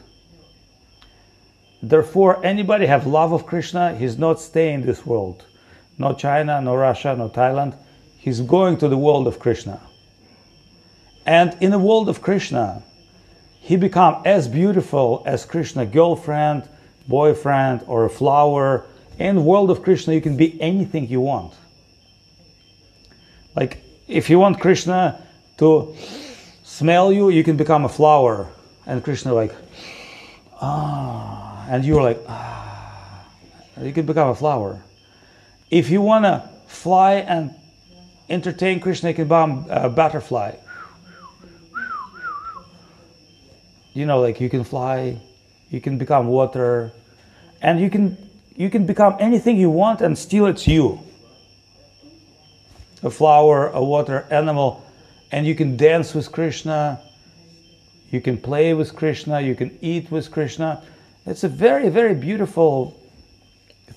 Therefore, 1.83 2.45
anybody 2.45 2.87
have 2.87 3.07
love 3.07 3.33
of 3.33 3.47
Krishna, 3.47 3.97
he's 3.97 4.19
not 4.19 4.41
staying 4.41 4.81
in 4.81 4.87
this 4.87 5.07
world. 5.07 5.45
No 5.97 6.13
China, 6.13 6.61
no 6.61 6.75
Russia, 6.75 7.15
no 7.17 7.29
Thailand. 7.29 7.77
He's 8.17 8.41
going 8.41 8.79
to 8.79 8.89
the 8.89 8.97
world 8.97 9.27
of 9.27 9.39
Krishna. 9.39 9.81
And 11.25 11.57
in 11.61 11.71
the 11.71 11.79
world 11.79 12.09
of 12.09 12.23
Krishna, 12.23 12.83
he 13.61 13.77
become 13.77 14.23
as 14.25 14.49
beautiful 14.49 15.23
as 15.27 15.45
Krishna 15.45 15.87
girlfriend, 15.87 16.69
boyfriend, 17.07 17.83
or 17.87 18.05
a 18.05 18.11
flower 18.11 18.87
in 19.19 19.45
world 19.45 19.71
of 19.71 19.83
Krishna, 19.83 20.15
you 20.15 20.21
can 20.21 20.37
be 20.37 20.61
anything 20.61 21.09
you 21.09 21.21
want. 21.21 21.53
Like, 23.57 23.83
if 24.07 24.31
you 24.31 24.39
want 24.39 24.61
Krishna 24.61 25.27
to 25.59 25.95
smell 26.63 27.13
you, 27.13 27.29
you 27.31 27.43
can 27.43 27.57
become 27.57 27.85
a 27.85 27.89
flower. 27.89 28.49
And 28.87 29.03
Krishna, 29.03 29.35
like, 29.35 29.53
ah, 30.61 31.48
and 31.69 31.85
you're 31.85 32.03
like, 32.03 32.19
ah, 32.27 33.27
you 33.81 33.93
can 33.93 34.07
become 34.07 34.31
a 34.31 34.35
flower. 34.35 34.83
If 35.71 35.91
you 35.91 36.01
want 36.01 36.25
to 36.25 36.49
fly 36.67 37.17
and 37.17 37.55
entertain 38.31 38.81
Krishna, 38.81 39.11
you 39.11 39.15
can 39.15 39.25
become 39.27 39.67
a 39.69 39.89
butterfly. 39.91 40.57
You 43.93 44.07
know, 44.07 44.21
like 44.21 44.41
you 44.41 44.49
can 44.49 44.65
fly, 44.65 45.21
you 45.71 45.81
can 45.81 45.99
become 45.99 46.29
water, 46.29 46.93
and 47.61 47.81
you 47.81 47.91
can 47.91 48.17
you 48.57 48.71
can 48.71 48.87
become 48.87 49.17
anything 49.21 49.57
you 49.59 49.71
want 49.71 50.01
and 50.01 50.17
still 50.17 50.47
it's 50.47 50.67
you. 50.67 51.01
A 53.03 53.11
flower, 53.11 53.69
a 53.69 53.85
water 53.85 54.27
animal, 54.31 54.85
and 55.31 55.47
you 55.47 55.55
can 55.55 55.77
dance 55.77 56.15
with 56.15 56.33
Krishna, 56.33 57.01
you 58.11 58.21
can 58.21 58.39
play 58.39 58.73
with 58.75 58.97
Krishna, 58.97 59.41
you 59.41 59.55
can 59.55 59.77
eat 59.83 60.11
with 60.11 60.31
Krishna. 60.31 60.83
It's 61.29 61.45
a 61.45 61.49
very, 61.49 61.91
very 61.91 62.15
beautiful 62.15 62.99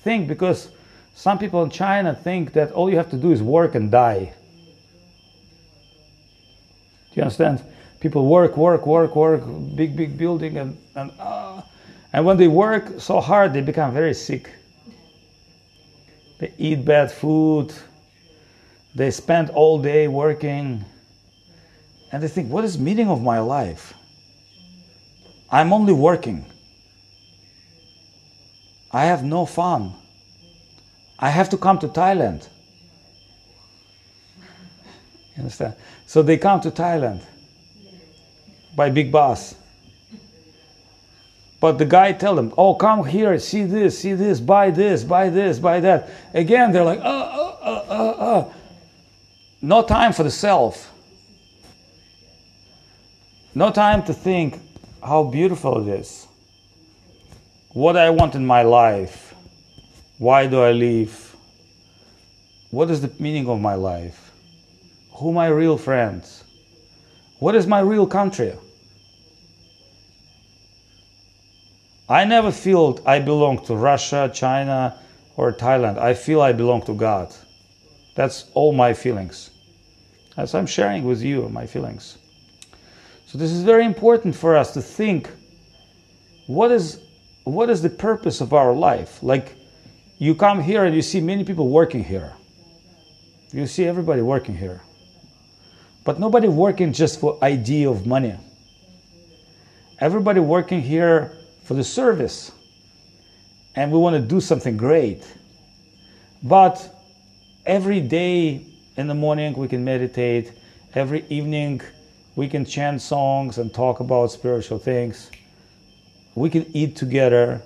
thing 0.04 0.26
because 0.26 0.70
some 1.14 1.38
people 1.38 1.62
in 1.62 1.70
China 1.70 2.14
think 2.14 2.52
that 2.52 2.72
all 2.72 2.90
you 2.90 2.96
have 2.96 3.10
to 3.10 3.16
do 3.16 3.32
is 3.32 3.42
work 3.42 3.74
and 3.74 3.90
die. 3.90 4.34
Do 7.10 7.14
you 7.14 7.22
understand? 7.22 7.62
People 8.00 8.26
work, 8.26 8.56
work, 8.56 8.86
work, 8.86 9.16
work, 9.16 9.42
big, 9.74 9.96
big 9.96 10.18
building, 10.18 10.58
and, 10.58 10.78
and 10.94 11.10
uh, 11.18 11.62
and 12.12 12.26
when 12.26 12.36
they 12.36 12.48
work 12.48 13.00
so 13.00 13.20
hard, 13.20 13.54
they 13.54 13.62
become 13.62 13.94
very 13.94 14.12
sick. 14.12 14.50
They 16.38 16.52
eat 16.58 16.84
bad 16.84 17.10
food. 17.10 17.72
They 18.94 19.10
spend 19.10 19.48
all 19.50 19.78
day 19.78 20.08
working. 20.08 20.84
And 22.10 22.22
they 22.22 22.28
think, 22.28 22.50
what 22.50 22.64
is 22.64 22.78
meaning 22.78 23.08
of 23.08 23.22
my 23.22 23.38
life? 23.40 23.94
I'm 25.50 25.72
only 25.72 25.94
working. 25.94 26.44
I 28.92 29.06
have 29.06 29.24
no 29.24 29.46
fun. 29.46 29.94
I 31.18 31.30
have 31.30 31.48
to 31.50 31.56
come 31.56 31.78
to 31.78 31.88
Thailand. 31.88 32.48
You 35.34 35.38
understand? 35.38 35.74
So 36.06 36.22
they 36.22 36.36
come 36.36 36.60
to 36.60 36.70
Thailand 36.70 37.22
by 38.76 38.90
big 38.90 39.10
boss. 39.10 39.54
But 41.60 41.78
the 41.78 41.86
guy 41.86 42.12
tell 42.12 42.34
them, 42.34 42.52
"Oh, 42.58 42.74
come 42.74 43.04
here, 43.04 43.38
see 43.38 43.62
this, 43.62 43.98
see 43.98 44.14
this, 44.14 44.40
buy 44.40 44.70
this, 44.70 45.04
buy 45.04 45.30
this, 45.30 45.58
buy 45.60 45.80
that." 45.80 46.10
Again, 46.34 46.72
they're 46.72 46.84
like, 46.84 46.98
"Uh, 46.98 47.02
uh, 47.02 47.56
uh, 47.62 47.84
uh, 47.88 48.10
uh." 48.10 48.52
No 49.62 49.82
time 49.82 50.12
for 50.12 50.24
the 50.24 50.30
self. 50.30 50.92
No 53.54 53.70
time 53.70 54.02
to 54.04 54.12
think 54.12 54.60
how 55.02 55.22
beautiful 55.22 55.88
it 55.88 56.00
is. 56.00 56.26
What 57.72 57.96
I 57.96 58.10
want 58.10 58.34
in 58.34 58.46
my 58.46 58.62
life. 58.62 59.34
Why 60.18 60.46
do 60.46 60.62
I 60.62 60.72
live? 60.72 61.32
what 62.72 62.90
is 62.90 63.02
the 63.02 63.12
meaning 63.22 63.46
of 63.50 63.60
my 63.60 63.74
life? 63.74 64.32
Who 65.16 65.28
are 65.28 65.34
my 65.34 65.48
real 65.48 65.76
friends? 65.76 66.42
What 67.38 67.54
is 67.54 67.66
my 67.66 67.80
real 67.80 68.06
country? 68.06 68.54
I 72.08 72.24
never 72.24 72.50
feel 72.50 72.98
I 73.04 73.18
belong 73.18 73.62
to 73.66 73.76
Russia, 73.76 74.30
China, 74.32 74.98
or 75.36 75.52
Thailand. 75.52 75.98
I 75.98 76.14
feel 76.14 76.40
I 76.40 76.52
belong 76.52 76.80
to 76.86 76.94
God. 76.94 77.34
That's 78.14 78.50
all 78.54 78.72
my 78.72 78.94
feelings. 78.94 79.50
As 80.38 80.54
I'm 80.54 80.66
sharing 80.66 81.04
with 81.04 81.22
you 81.22 81.50
my 81.50 81.66
feelings. 81.66 82.16
So 83.26 83.36
this 83.36 83.50
is 83.50 83.64
very 83.64 83.84
important 83.84 84.34
for 84.34 84.56
us 84.56 84.72
to 84.72 84.80
think 84.80 85.30
what 86.46 86.70
is 86.70 87.00
what 87.44 87.70
is 87.70 87.82
the 87.82 87.90
purpose 87.90 88.40
of 88.40 88.52
our 88.52 88.72
life? 88.72 89.22
Like 89.22 89.56
you 90.18 90.34
come 90.34 90.62
here 90.62 90.84
and 90.84 90.94
you 90.94 91.02
see 91.02 91.20
many 91.20 91.44
people 91.44 91.68
working 91.68 92.04
here. 92.04 92.32
You 93.52 93.66
see 93.66 93.84
everybody 93.84 94.22
working 94.22 94.56
here. 94.56 94.80
But 96.04 96.18
nobody 96.18 96.48
working 96.48 96.92
just 96.92 97.20
for 97.20 97.38
idea 97.42 97.90
of 97.90 98.06
money. 98.06 98.36
Everybody 100.00 100.40
working 100.40 100.80
here 100.80 101.32
for 101.64 101.74
the 101.74 101.84
service. 101.84 102.50
And 103.74 103.92
we 103.92 103.98
want 103.98 104.16
to 104.16 104.22
do 104.22 104.40
something 104.40 104.76
great. 104.76 105.26
But 106.42 106.88
every 107.66 108.00
day 108.00 108.66
in 108.96 109.06
the 109.06 109.14
morning 109.14 109.54
we 109.54 109.68
can 109.68 109.84
meditate. 109.84 110.52
Every 110.94 111.24
evening 111.28 111.80
we 112.36 112.48
can 112.48 112.64
chant 112.64 113.00
songs 113.00 113.58
and 113.58 113.72
talk 113.72 114.00
about 114.00 114.26
spiritual 114.30 114.78
things. 114.78 115.30
We 116.34 116.50
can 116.50 116.66
eat 116.74 116.96
together. 116.96 117.62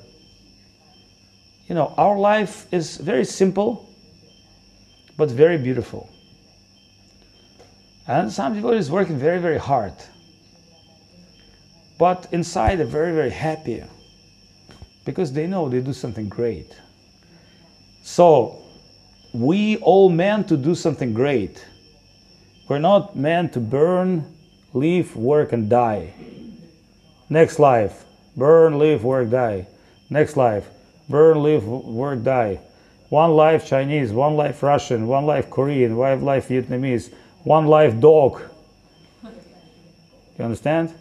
You 1.69 1.75
know, 1.75 1.95
our 1.97 2.19
life 2.19 2.67
is 2.73 2.97
very 2.97 3.25
simple, 3.25 3.89
but 5.17 5.31
very 5.31 5.59
beautiful. 5.59 6.09
And 8.07 8.33
some 8.33 8.55
people 8.55 8.71
is 8.71 8.91
working 8.91 9.19
very, 9.19 9.41
very 9.41 9.59
hard. 9.59 9.95
But 11.99 12.29
inside 12.33 12.77
they're 12.77 12.87
very, 12.87 13.13
very 13.13 13.31
happy 13.31 13.83
because 15.05 15.33
they 15.33 15.47
know 15.47 15.69
they 15.69 15.81
do 15.81 15.93
something 15.93 16.29
great. 16.29 16.77
So 18.03 18.63
we 19.33 19.79
all 19.79 20.09
meant 20.09 20.49
to 20.49 20.57
do 20.57 20.75
something 20.75 21.13
great. 21.13 21.65
We're 22.69 22.79
not 22.79 23.17
meant 23.17 23.53
to 23.55 23.61
burn, 23.61 24.35
live, 24.73 25.17
work, 25.17 25.53
and 25.53 25.69
die. 25.69 26.13
Next 27.29 27.59
life, 27.59 28.06
burn, 28.37 28.79
live, 28.79 29.05
work, 29.05 29.31
die. 29.31 29.67
Next 30.11 30.37
life, 30.37 30.69
burn, 31.09 31.43
live, 31.43 31.67
work, 31.67 32.23
die. 32.23 32.61
One 33.09 33.33
life 33.33 33.67
Chinese, 33.67 34.13
one 34.13 34.37
life 34.37 34.63
Russian, 34.63 35.07
one 35.07 35.27
life 35.27 35.49
Korean, 35.49 35.97
one 35.97 36.23
life 36.23 36.49
Vietnamese, 36.49 37.13
one 37.45 37.67
life 37.67 37.99
dog. 38.01 38.43
You 40.39 40.45
understand? 40.45 40.93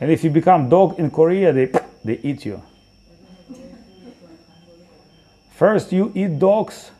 And 0.00 0.10
if 0.10 0.24
you 0.24 0.30
become 0.30 0.68
dog 0.68 0.98
in 0.98 1.10
Korea, 1.10 1.52
they, 1.52 1.66
they 2.04 2.18
eat 2.22 2.44
you. 2.46 2.62
First 5.50 5.92
you 5.92 6.10
eat 6.14 6.38
dogs, 6.38 6.90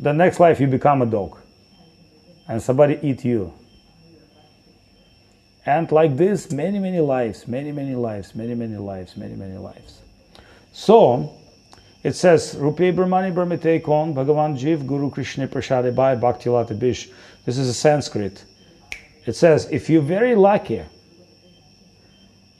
the 0.00 0.12
next 0.12 0.40
life 0.40 0.60
you 0.60 0.66
become 0.66 1.02
a 1.02 1.06
dog. 1.06 1.38
And 2.48 2.62
somebody 2.62 2.98
eat 3.02 3.24
you. 3.24 3.52
And 5.66 5.90
like 5.90 6.16
this, 6.16 6.52
many, 6.52 6.78
many 6.78 7.00
lives, 7.00 7.48
many, 7.48 7.72
many 7.72 7.96
lives, 7.96 8.36
many, 8.36 8.54
many 8.54 8.76
lives, 8.76 9.16
many, 9.16 9.34
many 9.34 9.58
lives. 9.58 10.00
So, 10.72 11.34
it 12.04 12.14
says, 12.14 12.54
Rupi 12.54 12.94
Brahmani 12.94 13.34
Brahmite 13.34 13.82
Kon, 13.82 14.14
Bhagavan 14.14 14.56
Jiv 14.56 14.86
Guru 14.86 15.10
Krishna 15.10 15.48
Prashade 15.48 15.92
Bhai 15.92 16.14
Bhakti 16.14 16.48
Lata 16.50 16.72
Bish. 16.72 17.08
This 17.44 17.58
is 17.58 17.68
a 17.68 17.74
Sanskrit. 17.74 18.44
It 19.26 19.34
says, 19.34 19.68
if 19.72 19.90
you're 19.90 20.02
very 20.02 20.36
lucky, 20.36 20.82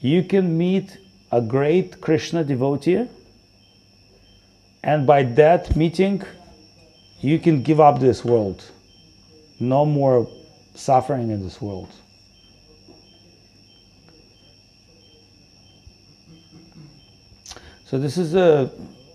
you 0.00 0.24
can 0.24 0.58
meet 0.58 0.98
a 1.30 1.40
great 1.40 2.00
Krishna 2.00 2.42
devotee, 2.42 3.06
and 4.82 5.06
by 5.06 5.22
that 5.22 5.76
meeting, 5.76 6.22
you 7.20 7.38
can 7.38 7.62
give 7.62 7.78
up 7.78 8.00
this 8.00 8.24
world. 8.24 8.64
No 9.60 9.86
more 9.86 10.28
suffering 10.74 11.30
in 11.30 11.42
this 11.42 11.60
world. 11.60 11.88
So 17.86 17.98
this 18.00 18.18
is 18.18 18.34
a 18.34 18.66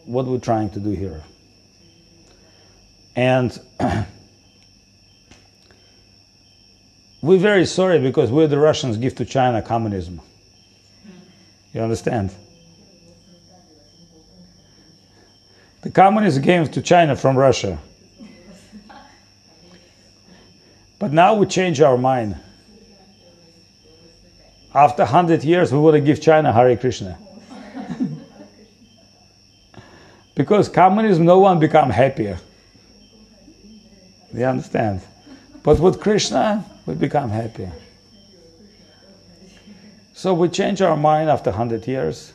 what 0.05 0.25
we're 0.25 0.39
trying 0.39 0.69
to 0.69 0.79
do 0.79 0.91
here. 0.91 1.21
And 3.17 3.59
we're 7.21 7.37
very 7.37 7.65
sorry 7.65 7.99
because 7.99 8.31
we're 8.31 8.47
the 8.47 8.57
Russians 8.57 8.95
give 8.95 9.15
to 9.15 9.25
China 9.25 9.61
communism. 9.61 10.21
You 11.73 11.81
understand? 11.81 12.33
The 15.81 15.91
communists 15.91 16.39
came 16.39 16.65
to 16.65 16.81
China 16.81 17.17
from 17.17 17.37
Russia. 17.37 17.77
But 20.97 21.11
now 21.11 21.33
we 21.33 21.45
change 21.45 21.81
our 21.81 21.97
mind. 21.97 22.39
After 24.73 25.03
100 25.03 25.43
years, 25.43 25.73
we 25.73 25.79
want 25.79 25.95
to 25.95 25.99
give 26.01 26.21
China 26.21 26.53
Hare 26.53 26.77
Krishna. 26.77 27.17
Because 30.41 30.69
communism, 30.69 31.23
no 31.23 31.37
one 31.37 31.59
become 31.59 31.91
happier. 31.91 32.39
You 34.33 34.45
understand? 34.45 35.01
But 35.61 35.79
with 35.79 36.01
Krishna, 36.01 36.65
we 36.87 36.95
become 36.95 37.29
happier. 37.29 37.71
So 40.15 40.33
we 40.33 40.49
change 40.49 40.81
our 40.81 40.97
mind 40.97 41.29
after 41.29 41.51
100 41.51 41.87
years. 41.87 42.33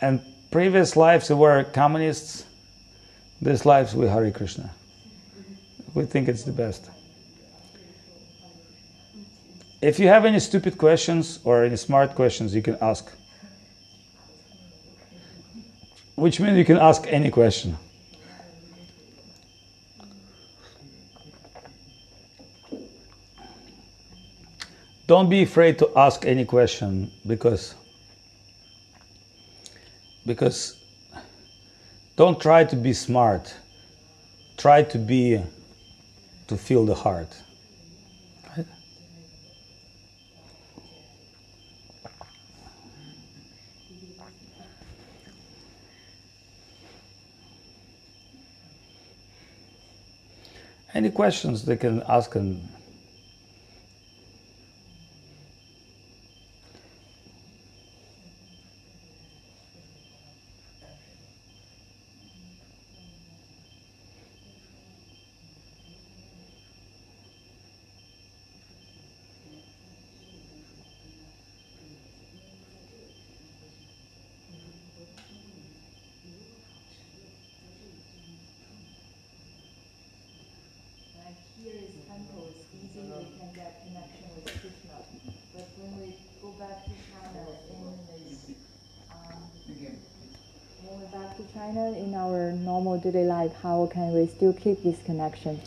And 0.00 0.22
previous 0.50 0.96
lives 0.96 1.28
we 1.28 1.36
were 1.36 1.64
communists, 1.64 2.46
this 3.42 3.66
lives 3.66 3.94
we 3.94 4.06
Hare 4.06 4.30
Krishna. 4.30 4.70
We 5.92 6.06
think 6.06 6.26
it's 6.26 6.44
the 6.44 6.52
best. 6.52 6.88
If 9.82 9.98
you 9.98 10.08
have 10.08 10.24
any 10.24 10.40
stupid 10.40 10.78
questions 10.78 11.38
or 11.44 11.64
any 11.64 11.76
smart 11.76 12.14
questions, 12.14 12.54
you 12.54 12.62
can 12.62 12.78
ask 12.80 13.12
which 16.16 16.40
means 16.40 16.56
you 16.58 16.64
can 16.64 16.78
ask 16.78 17.06
any 17.06 17.30
question. 17.30 17.76
Don't 25.06 25.30
be 25.30 25.42
afraid 25.42 25.78
to 25.78 25.90
ask 25.96 26.26
any 26.26 26.44
question 26.44 27.12
because 27.26 27.74
because 30.26 30.82
don't 32.16 32.40
try 32.40 32.64
to 32.64 32.74
be 32.74 32.92
smart. 32.92 33.54
Try 34.56 34.82
to 34.82 34.98
be 34.98 35.40
to 36.48 36.56
feel 36.56 36.84
the 36.84 36.94
heart. 36.94 37.28
Any 50.96 51.10
questions 51.10 51.66
they 51.66 51.76
can 51.76 52.02
ask 52.08 52.34
and 52.36 52.66
China 91.56 91.90
in 91.98 92.14
our 92.14 92.52
daily 93.12 93.24
life, 93.24 93.52
how 93.62 93.88
can 93.92 94.12
we 94.12 94.26
still 94.26 94.52
keep 94.52 94.82
this 94.82 95.02
connection? 95.04 95.60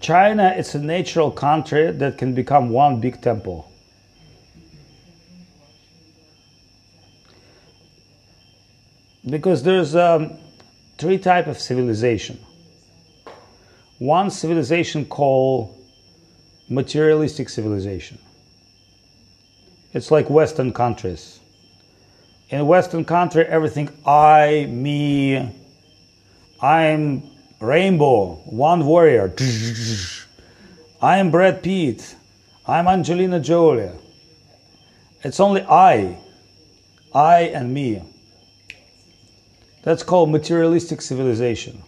China 0.00 0.54
is 0.56 0.74
a 0.74 0.78
natural 0.78 1.30
country 1.30 1.92
that 1.92 2.18
can 2.18 2.34
become 2.34 2.70
one 2.70 3.00
big 3.00 3.20
temple. 3.20 3.70
Because 9.24 9.62
there's 9.62 9.94
um, 9.94 10.36
three 10.98 11.18
type 11.18 11.46
of 11.46 11.58
civilization. 11.58 12.38
One 13.98 14.30
civilization 14.30 15.04
called 15.04 15.78
materialistic 16.68 17.48
civilization. 17.48 18.18
It's 19.92 20.10
like 20.10 20.28
Western 20.28 20.72
countries. 20.72 21.38
In 22.48 22.66
Western 22.66 23.04
country, 23.04 23.44
everything 23.44 23.90
I, 24.04 24.66
me, 24.68 25.61
I'm 26.62 27.24
Rambo, 27.58 28.36
one 28.46 28.86
warrior. 28.86 29.34
I'm 31.02 31.32
Brad 31.32 31.60
Pitt. 31.60 32.14
I'm 32.64 32.86
Angelina 32.86 33.40
Jolie. 33.40 33.90
It's 35.24 35.40
only 35.40 35.62
I, 35.62 36.20
I 37.12 37.40
and 37.52 37.74
me. 37.74 38.04
That's 39.82 40.04
called 40.04 40.30
materialistic 40.30 41.02
civilization. 41.02 41.82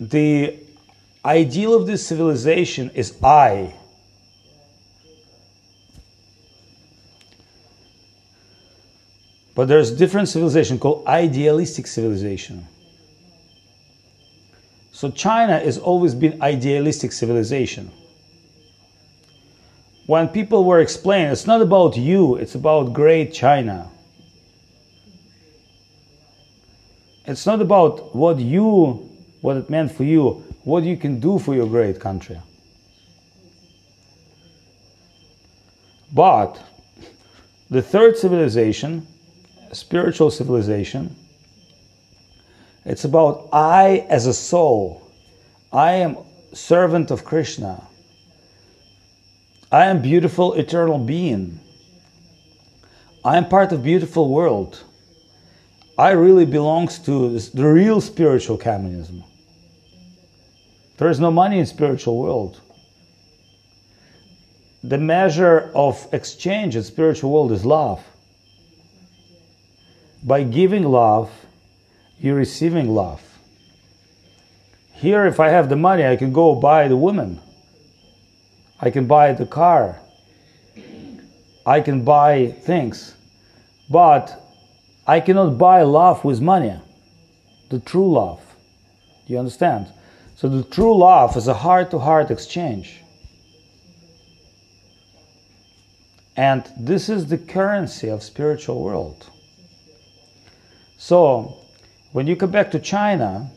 The 0.00 0.58
ideal 1.24 1.74
of 1.74 1.86
this 1.86 2.04
civilization 2.04 2.90
is 2.94 3.16
I. 3.22 3.74
But 9.54 9.68
there's 9.68 9.92
different 9.92 10.28
civilization 10.28 10.80
called 10.80 11.06
idealistic 11.06 11.86
civilization. 11.86 12.66
So 15.00 15.10
China 15.10 15.58
has 15.58 15.78
always 15.78 16.14
been 16.14 16.42
idealistic 16.42 17.12
civilization. 17.12 17.90
When 20.04 20.28
people 20.28 20.66
were 20.66 20.80
explaining, 20.80 21.32
it's 21.32 21.46
not 21.46 21.62
about 21.62 21.96
you, 21.96 22.36
it's 22.36 22.54
about 22.54 22.92
great 22.92 23.32
China. 23.32 23.90
It's 27.24 27.46
not 27.46 27.62
about 27.62 28.14
what 28.14 28.40
you, 28.40 29.08
what 29.40 29.56
it 29.56 29.70
meant 29.70 29.90
for 29.90 30.04
you, 30.04 30.44
what 30.64 30.84
you 30.84 30.98
can 30.98 31.18
do 31.18 31.38
for 31.38 31.54
your 31.54 31.66
great 31.66 31.98
country. 31.98 32.38
But 36.12 36.62
the 37.70 37.80
third 37.80 38.18
civilization, 38.18 39.06
spiritual 39.72 40.30
civilization, 40.30 41.16
it's 42.90 43.04
about 43.04 43.48
I 43.52 44.04
as 44.08 44.26
a 44.26 44.34
soul. 44.34 45.00
I 45.72 45.92
am 45.92 46.16
servant 46.52 47.12
of 47.12 47.24
Krishna. 47.24 47.86
I 49.70 49.84
am 49.84 50.02
beautiful 50.02 50.54
eternal 50.54 50.98
being. 50.98 51.60
I 53.24 53.36
am 53.36 53.48
part 53.48 53.70
of 53.70 53.84
beautiful 53.84 54.28
world. 54.28 54.82
I 55.96 56.10
really 56.10 56.44
belongs 56.44 56.98
to 57.00 57.38
the 57.38 57.64
real 57.64 58.00
spiritual 58.00 58.58
communism. 58.58 59.22
There 60.96 61.10
is 61.10 61.20
no 61.20 61.30
money 61.30 61.60
in 61.60 61.66
spiritual 61.66 62.18
world. 62.18 62.60
The 64.82 64.98
measure 64.98 65.70
of 65.76 66.08
exchange 66.12 66.74
in 66.74 66.82
spiritual 66.82 67.30
world 67.30 67.52
is 67.52 67.64
love. 67.64 68.04
By 70.24 70.42
giving 70.42 70.82
love, 70.82 71.30
you're 72.20 72.36
receiving 72.36 72.94
love. 72.94 73.22
Here, 74.92 75.24
if 75.24 75.40
I 75.40 75.48
have 75.48 75.70
the 75.70 75.76
money, 75.76 76.06
I 76.06 76.16
can 76.16 76.32
go 76.32 76.54
buy 76.54 76.86
the 76.86 76.96
woman. 76.96 77.40
I 78.78 78.90
can 78.90 79.06
buy 79.06 79.32
the 79.32 79.46
car. 79.46 79.98
I 81.64 81.80
can 81.80 82.04
buy 82.04 82.48
things. 82.48 83.14
But 83.88 84.38
I 85.06 85.20
cannot 85.20 85.56
buy 85.56 85.82
love 85.82 86.22
with 86.22 86.42
money, 86.42 86.78
the 87.70 87.80
true 87.80 88.12
love. 88.12 88.40
You 89.26 89.38
understand? 89.38 89.86
So 90.36 90.48
the 90.48 90.62
true 90.62 90.96
love 90.96 91.36
is 91.36 91.48
a 91.48 91.54
heart 91.54 91.90
to 91.92 91.98
heart 91.98 92.30
exchange. 92.30 93.00
And 96.36 96.70
this 96.78 97.08
is 97.08 97.26
the 97.26 97.38
currency 97.38 98.08
of 98.08 98.22
spiritual 98.22 98.82
world. 98.82 99.30
So 100.98 101.59
when 102.12 102.26
you 102.26 102.36
come 102.36 102.50
back 102.50 102.70
to 102.72 102.78
China, 102.78 103.50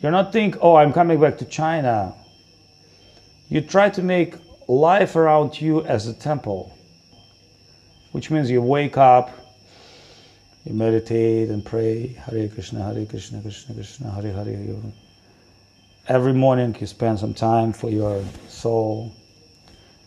you're 0.00 0.12
not 0.12 0.32
think, 0.32 0.56
oh, 0.60 0.76
I'm 0.76 0.92
coming 0.92 1.20
back 1.20 1.38
to 1.38 1.44
China. 1.44 2.14
You 3.48 3.60
try 3.60 3.88
to 3.90 4.02
make 4.02 4.34
life 4.68 5.16
around 5.16 5.60
you 5.60 5.84
as 5.84 6.08
a 6.08 6.14
temple, 6.14 6.76
which 8.12 8.30
means 8.30 8.50
you 8.50 8.60
wake 8.60 8.96
up, 8.96 9.30
you 10.64 10.74
meditate 10.74 11.50
and 11.50 11.64
pray 11.64 12.08
Hare 12.08 12.48
Krishna, 12.48 12.82
Hare 12.82 13.06
Krishna, 13.06 13.40
Krishna 13.42 13.74
Krishna, 13.74 14.10
Hare 14.10 14.32
Hare. 14.32 14.76
Every 16.08 16.32
morning 16.32 16.76
you 16.80 16.86
spend 16.86 17.18
some 17.18 17.32
time 17.32 17.72
for 17.72 17.90
your 17.90 18.24
soul. 18.48 19.12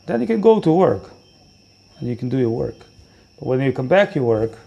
Then 0.07 0.21
you 0.21 0.27
can 0.27 0.41
go 0.41 0.59
to 0.59 0.71
work 0.71 1.11
and 1.99 2.07
you 2.07 2.15
can 2.15 2.29
do 2.29 2.37
your 2.37 2.49
work. 2.49 2.77
But 3.39 3.47
when 3.47 3.61
you 3.61 3.71
come 3.71 3.87
back, 3.87 4.15
you 4.15 4.23
work, 4.23 4.57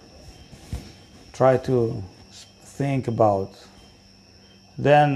try 1.32 1.56
to 1.58 2.02
think 2.80 3.08
about. 3.08 3.50
Then, 4.78 5.06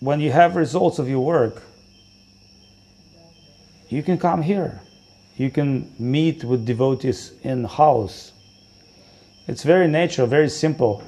when 0.00 0.18
you 0.20 0.30
have 0.32 0.56
results 0.56 0.98
of 0.98 1.06
your 1.08 1.24
work, 1.24 1.62
you 3.88 4.02
can 4.02 4.18
come 4.18 4.42
here. 4.42 4.80
You 5.36 5.50
can 5.50 5.70
meet 5.98 6.44
with 6.44 6.66
devotees 6.66 7.32
in 7.42 7.64
house 7.64 8.32
it's 9.48 9.62
very 9.62 9.88
natural, 9.88 10.26
very 10.26 10.50
simple. 10.50 11.02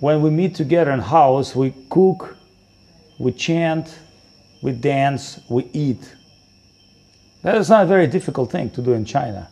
When 0.00 0.22
we 0.22 0.30
meet 0.30 0.54
together 0.54 0.90
in 0.90 1.00
house, 1.00 1.54
we 1.54 1.74
cook, 1.90 2.34
we 3.18 3.30
chant, 3.32 3.94
we 4.62 4.72
dance, 4.72 5.38
we 5.50 5.68
eat. 5.74 6.14
That 7.42 7.58
is 7.58 7.68
not 7.68 7.82
a 7.82 7.86
very 7.86 8.06
difficult 8.06 8.50
thing 8.50 8.70
to 8.70 8.80
do 8.80 8.94
in 8.94 9.04
China, 9.04 9.50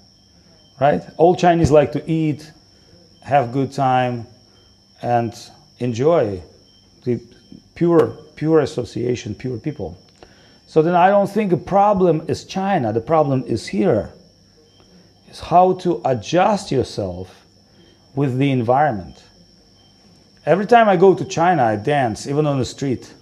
right? 0.81 1.03
All 1.19 1.37
Chinese 1.37 1.71
like 1.71 1.93
to 1.93 2.11
eat, 2.11 2.51
have 3.21 3.53
good 3.53 3.71
time, 3.71 4.27
and 5.03 5.35
enjoy 5.83 6.43
the 7.05 7.21
pure, 7.75 8.17
pure 8.37 8.61
association, 8.61 9.35
pure 9.35 9.59
people. 9.59 9.99
So 10.67 10.83
then 10.83 10.95
I 10.95 11.09
don't 11.09 11.29
think 11.29 11.51
the 11.51 11.57
problem 11.57 12.25
is 12.29 12.45
China. 12.45 12.93
The 12.93 13.01
problem 13.01 13.45
is 13.47 13.67
here. 13.67 14.13
Is 15.29 15.41
how 15.41 15.75
to 15.75 16.01
adjust 16.05 16.71
yourself 16.71 17.47
with 18.15 18.39
the 18.39 18.51
environment. 18.51 19.23
Every 20.45 20.67
time 20.67 20.89
I 20.89 20.97
go 20.97 21.15
to 21.15 21.25
China, 21.25 21.65
I 21.65 21.77
dance, 21.77 22.27
even 22.27 22.47
on 22.47 22.59
the 22.59 22.65
street. 22.65 23.15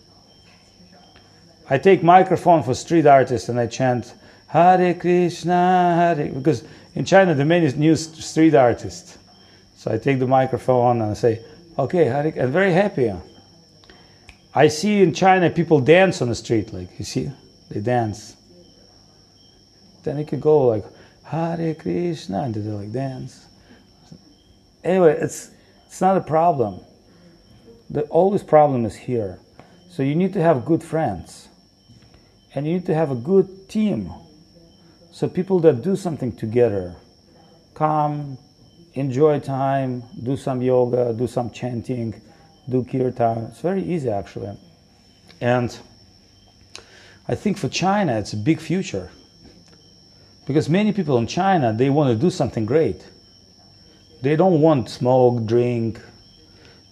I 1.68 1.78
take 1.78 2.02
microphone 2.02 2.62
for 2.62 2.74
street 2.74 3.06
artists 3.06 3.48
and 3.48 3.60
I 3.60 3.66
chant 3.66 4.14
Hare 4.48 4.94
Krishna, 4.94 6.14
Hare, 6.16 6.32
because 6.32 6.64
in 6.94 7.04
China 7.04 7.34
the 7.34 7.44
many 7.44 7.70
new 7.72 7.94
street 7.94 8.54
artists. 8.54 9.18
So 9.76 9.92
I 9.92 9.98
take 9.98 10.18
the 10.18 10.26
microphone 10.26 11.00
and 11.00 11.12
I 11.12 11.14
say, 11.14 11.44
okay, 11.80 12.04
Hare, 12.04 12.32
I'm 12.40 12.52
very 12.52 12.72
happy. 12.72 13.12
I 14.54 14.68
see 14.68 15.02
in 15.02 15.12
China 15.14 15.50
people 15.50 15.80
dance 15.80 16.22
on 16.22 16.28
the 16.28 16.34
street, 16.34 16.72
like 16.72 16.98
you 16.98 17.04
see, 17.04 17.30
they 17.70 17.80
dance. 17.80 18.36
Then 20.02 20.18
you 20.18 20.24
could 20.24 20.40
go 20.40 20.66
like 20.66 20.84
Hare 21.24 21.74
Krishna, 21.74 22.42
and 22.42 22.54
they 22.54 22.60
like 22.70 22.92
dance 22.92 23.46
anyway, 24.84 25.18
it's 25.20 25.50
it's 25.86 26.00
not 26.00 26.16
a 26.16 26.20
problem. 26.20 26.80
The 27.88 28.02
always 28.02 28.42
problem 28.42 28.84
is 28.84 28.94
here. 28.94 29.38
So 29.88 30.02
you 30.02 30.14
need 30.14 30.32
to 30.34 30.42
have 30.42 30.64
good 30.64 30.82
friends, 30.82 31.48
and 32.54 32.66
you 32.66 32.74
need 32.74 32.86
to 32.86 32.94
have 32.94 33.10
a 33.10 33.16
good 33.16 33.68
team. 33.68 34.12
So 35.10 35.28
people 35.28 35.58
that 35.60 35.82
do 35.82 35.96
something 35.96 36.32
together, 36.32 36.94
come, 37.74 38.38
enjoy 38.94 39.40
time, 39.40 40.02
do 40.22 40.36
some 40.36 40.62
yoga, 40.62 41.12
do 41.12 41.26
some 41.26 41.50
chanting, 41.50 42.20
do 42.68 42.84
kirtan. 42.84 43.46
It's 43.50 43.60
very 43.60 43.82
easy 43.82 44.10
actually, 44.10 44.56
and 45.40 45.78
I 47.28 47.34
think 47.34 47.58
for 47.58 47.68
China 47.68 48.18
it's 48.18 48.32
a 48.32 48.36
big 48.36 48.60
future 48.60 49.10
because 50.46 50.68
many 50.68 50.92
people 50.92 51.18
in 51.18 51.26
China 51.26 51.72
they 51.72 51.90
want 51.90 52.10
to 52.10 52.16
do 52.16 52.30
something 52.30 52.66
great 52.66 53.06
they 54.22 54.36
don't 54.36 54.60
want 54.60 54.90
smoke, 54.90 55.46
drink. 55.46 56.00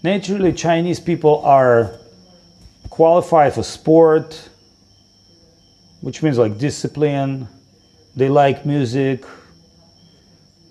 Naturally, 0.03 0.53
Chinese 0.53 0.99
people 0.99 1.43
are 1.45 1.93
qualified 2.89 3.53
for 3.53 3.63
sport, 3.63 4.49
which 6.01 6.23
means 6.23 6.39
like 6.39 6.59
discipline. 6.59 7.49
They 8.17 8.29
like 8.29 8.65
music. 8.65 9.25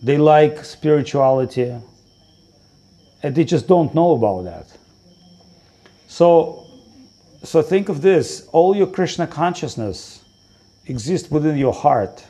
They 0.01 0.17
like 0.17 0.63
spirituality. 0.63 1.75
And 3.23 3.35
they 3.35 3.43
just 3.43 3.67
don't 3.67 3.93
know 3.95 4.11
about 4.11 4.43
that. 4.43 4.77
So, 6.07 6.65
so 7.43 7.61
think 7.61 7.89
of 7.89 8.01
this 8.01 8.47
all 8.51 8.75
your 8.75 8.87
Krishna 8.87 9.27
consciousness 9.27 10.23
exists 10.85 11.29
within 11.29 11.57
your 11.57 11.73
heart. 11.73 12.25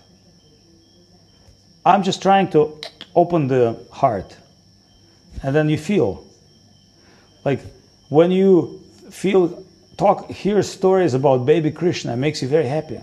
I'm 1.85 2.03
just 2.03 2.21
trying 2.21 2.49
to 2.51 2.79
open 3.15 3.47
the 3.47 3.85
heart 3.91 4.37
and 5.43 5.55
then 5.55 5.69
you 5.69 5.77
feel 5.77 6.25
like 7.45 7.61
when 8.09 8.31
you 8.31 8.81
feel 9.09 9.63
talk 9.97 10.29
hear 10.29 10.61
stories 10.61 11.13
about 11.13 11.45
baby 11.45 11.71
Krishna, 11.71 12.13
it 12.13 12.17
makes 12.17 12.41
you 12.41 12.47
very 12.47 12.67
happy. 12.67 12.99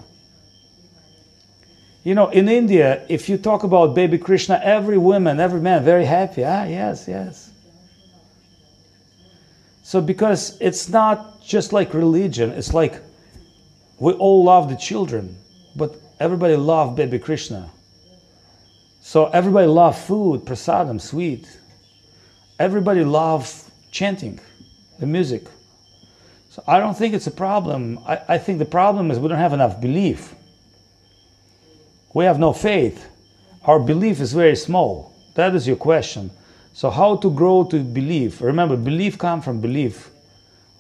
You 2.04 2.14
know, 2.14 2.28
in 2.28 2.48
India, 2.48 3.04
if 3.08 3.28
you 3.30 3.38
talk 3.38 3.64
about 3.64 3.94
baby 3.94 4.18
Krishna, 4.18 4.60
every 4.62 4.98
woman, 4.98 5.40
every 5.40 5.60
man, 5.60 5.82
very 5.84 6.04
happy. 6.04 6.44
Ah, 6.44 6.64
yes, 6.64 7.08
yes. 7.08 7.50
So, 9.82 10.00
because 10.00 10.58
it's 10.60 10.88
not 10.88 11.42
just 11.42 11.72
like 11.72 11.94
religion, 11.94 12.50
it's 12.50 12.74
like 12.74 13.02
we 13.98 14.12
all 14.12 14.44
love 14.44 14.68
the 14.68 14.76
children, 14.76 15.36
but 15.74 15.98
everybody 16.20 16.56
love 16.56 16.94
baby 16.94 17.18
Krishna. 17.18 17.70
So 19.00 19.26
everybody 19.26 19.66
love 19.66 19.98
food, 19.98 20.46
prasadam, 20.46 21.00
sweet. 21.00 21.46
Everybody 22.58 23.04
love 23.04 23.70
chanting, 23.90 24.40
the 24.98 25.06
music. 25.06 25.44
So 26.48 26.64
I 26.66 26.78
don't 26.78 26.96
think 26.96 27.14
it's 27.14 27.26
a 27.26 27.30
problem. 27.30 27.98
I, 28.06 28.20
I 28.28 28.38
think 28.38 28.58
the 28.58 28.64
problem 28.64 29.10
is 29.10 29.18
we 29.18 29.28
don't 29.28 29.38
have 29.38 29.52
enough 29.52 29.80
belief. 29.80 30.34
We 32.14 32.24
have 32.24 32.38
no 32.38 32.52
faith. 32.52 33.10
Our 33.64 33.80
belief 33.80 34.20
is 34.20 34.32
very 34.32 34.56
small. 34.56 35.12
That 35.34 35.54
is 35.54 35.66
your 35.66 35.76
question. 35.76 36.30
So 36.72 36.88
how 36.90 37.16
to 37.16 37.30
grow 37.30 37.64
to 37.64 37.80
believe? 37.80 38.40
Remember, 38.40 38.76
belief 38.76 39.18
comes 39.18 39.44
from 39.44 39.60
belief. 39.60 40.10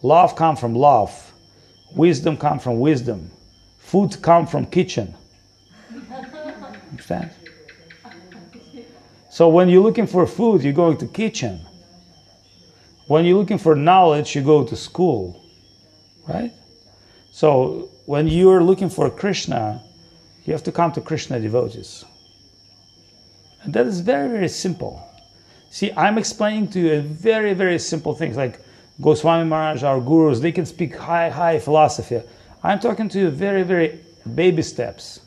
Love 0.02 0.36
comes 0.36 0.60
from 0.60 0.74
love. 0.74 1.32
Wisdom 1.94 2.36
comes 2.36 2.62
from 2.62 2.78
wisdom. 2.78 3.30
Food 3.78 4.22
comes 4.22 4.50
from 4.50 4.66
kitchen. 4.66 5.14
Understand? 6.90 7.30
So 9.30 9.48
when 9.48 9.68
you're 9.68 9.82
looking 9.82 10.06
for 10.06 10.26
food, 10.28 10.62
you're 10.62 10.72
going 10.72 10.98
to 10.98 11.06
kitchen. 11.08 11.60
When 13.08 13.24
you're 13.24 13.38
looking 13.38 13.58
for 13.58 13.74
knowledge, 13.74 14.36
you 14.36 14.42
go 14.42 14.64
to 14.64 14.76
school. 14.76 15.44
Right? 16.28 16.52
So 17.32 17.90
when 18.06 18.28
you're 18.28 18.62
looking 18.62 18.88
for 18.88 19.10
Krishna, 19.10 19.82
you 20.44 20.52
have 20.52 20.62
to 20.64 20.72
come 20.72 20.92
to 20.92 21.00
Krishna 21.00 21.40
devotees. 21.40 22.04
And 23.62 23.72
that 23.74 23.86
is 23.86 24.00
very, 24.00 24.28
very 24.28 24.48
simple. 24.48 25.02
See, 25.70 25.90
I'm 25.96 26.18
explaining 26.18 26.68
to 26.68 26.80
you 26.80 27.00
very, 27.00 27.54
very 27.54 27.78
simple 27.78 28.14
things 28.14 28.36
like 28.36 28.60
Goswami 29.00 29.48
Maharaj, 29.48 29.82
our 29.82 30.00
gurus, 30.00 30.40
they 30.40 30.52
can 30.52 30.66
speak 30.66 30.94
high, 30.94 31.28
high 31.30 31.58
philosophy. 31.58 32.20
I'm 32.62 32.78
talking 32.78 33.08
to 33.08 33.18
you 33.18 33.30
very, 33.30 33.62
very 33.62 34.00
baby 34.34 34.62
steps. 34.62 35.20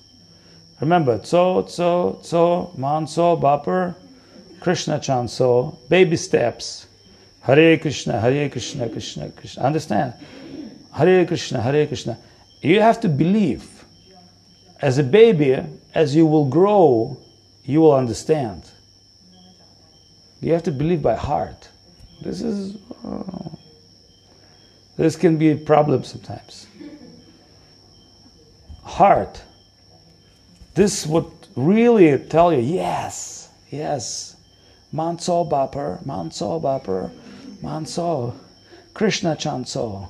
Remember, 0.79 1.17
tso, 1.17 1.63
tso, 1.63 2.19
tso, 2.21 2.71
manso, 2.77 3.35
baper, 3.35 3.95
Krishna 4.59 4.99
chanso, 4.99 5.77
baby 5.89 6.15
steps. 6.15 6.87
Hare 7.41 7.77
Krishna, 7.77 8.19
Hare 8.19 8.49
Krishna, 8.49 8.89
Krishna, 8.89 9.29
Krishna. 9.31 9.63
Understand? 9.63 10.13
Hare 10.93 11.25
Krishna, 11.25 11.61
Hare 11.61 11.87
Krishna. 11.87 12.17
You 12.61 12.81
have 12.81 12.99
to 13.01 13.09
believe. 13.09 13.76
As 14.81 14.97
a 14.97 15.03
baby, 15.03 15.59
as 15.93 16.15
you 16.15 16.25
will 16.25 16.45
grow, 16.45 17.17
you 17.63 17.81
will 17.81 17.93
understand. 17.93 18.69
You 20.39 20.53
have 20.53 20.63
to 20.63 20.71
believe 20.71 21.01
by 21.01 21.15
heart. 21.15 21.69
This 22.21 22.41
is. 22.41 22.77
Oh, 23.03 23.57
this 24.97 25.15
can 25.15 25.37
be 25.37 25.51
a 25.51 25.55
problem 25.55 26.03
sometimes. 26.03 26.67
Heart. 28.83 29.41
This 30.73 31.05
would 31.07 31.31
really 31.55 32.17
tell 32.19 32.53
you, 32.53 32.59
yes, 32.59 33.49
yes. 33.69 34.35
Manso 34.91 35.43
Baper, 35.43 36.03
Manso 36.05 36.59
Baper, 36.59 37.11
Manso, 37.61 38.33
Krishna 38.93 39.35
Chanso. 39.35 40.07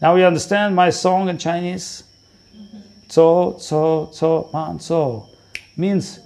Now 0.00 0.14
we 0.14 0.24
understand 0.24 0.76
my 0.76 0.90
song 0.90 1.28
in 1.28 1.38
Chinese. 1.38 2.04
So, 3.08 3.56
so, 3.58 4.10
so, 4.12 4.50
man, 4.52 4.80
so 4.80 5.28
means 5.76 6.20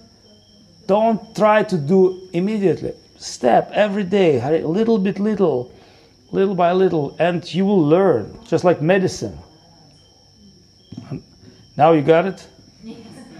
don't 0.86 1.34
try 1.36 1.62
to 1.62 1.76
do 1.76 2.28
immediately. 2.32 2.94
Step 3.16 3.70
every 3.72 4.04
day, 4.04 4.62
little 4.62 4.98
bit 4.98 5.18
little, 5.18 5.72
little 6.32 6.54
by 6.54 6.72
little, 6.72 7.14
and 7.18 7.52
you 7.54 7.64
will 7.66 7.82
learn, 7.82 8.38
just 8.46 8.64
like 8.64 8.80
medicine. 8.80 9.38
Now 11.76 11.92
you 11.92 12.02
got 12.02 12.26
it? 12.26 12.46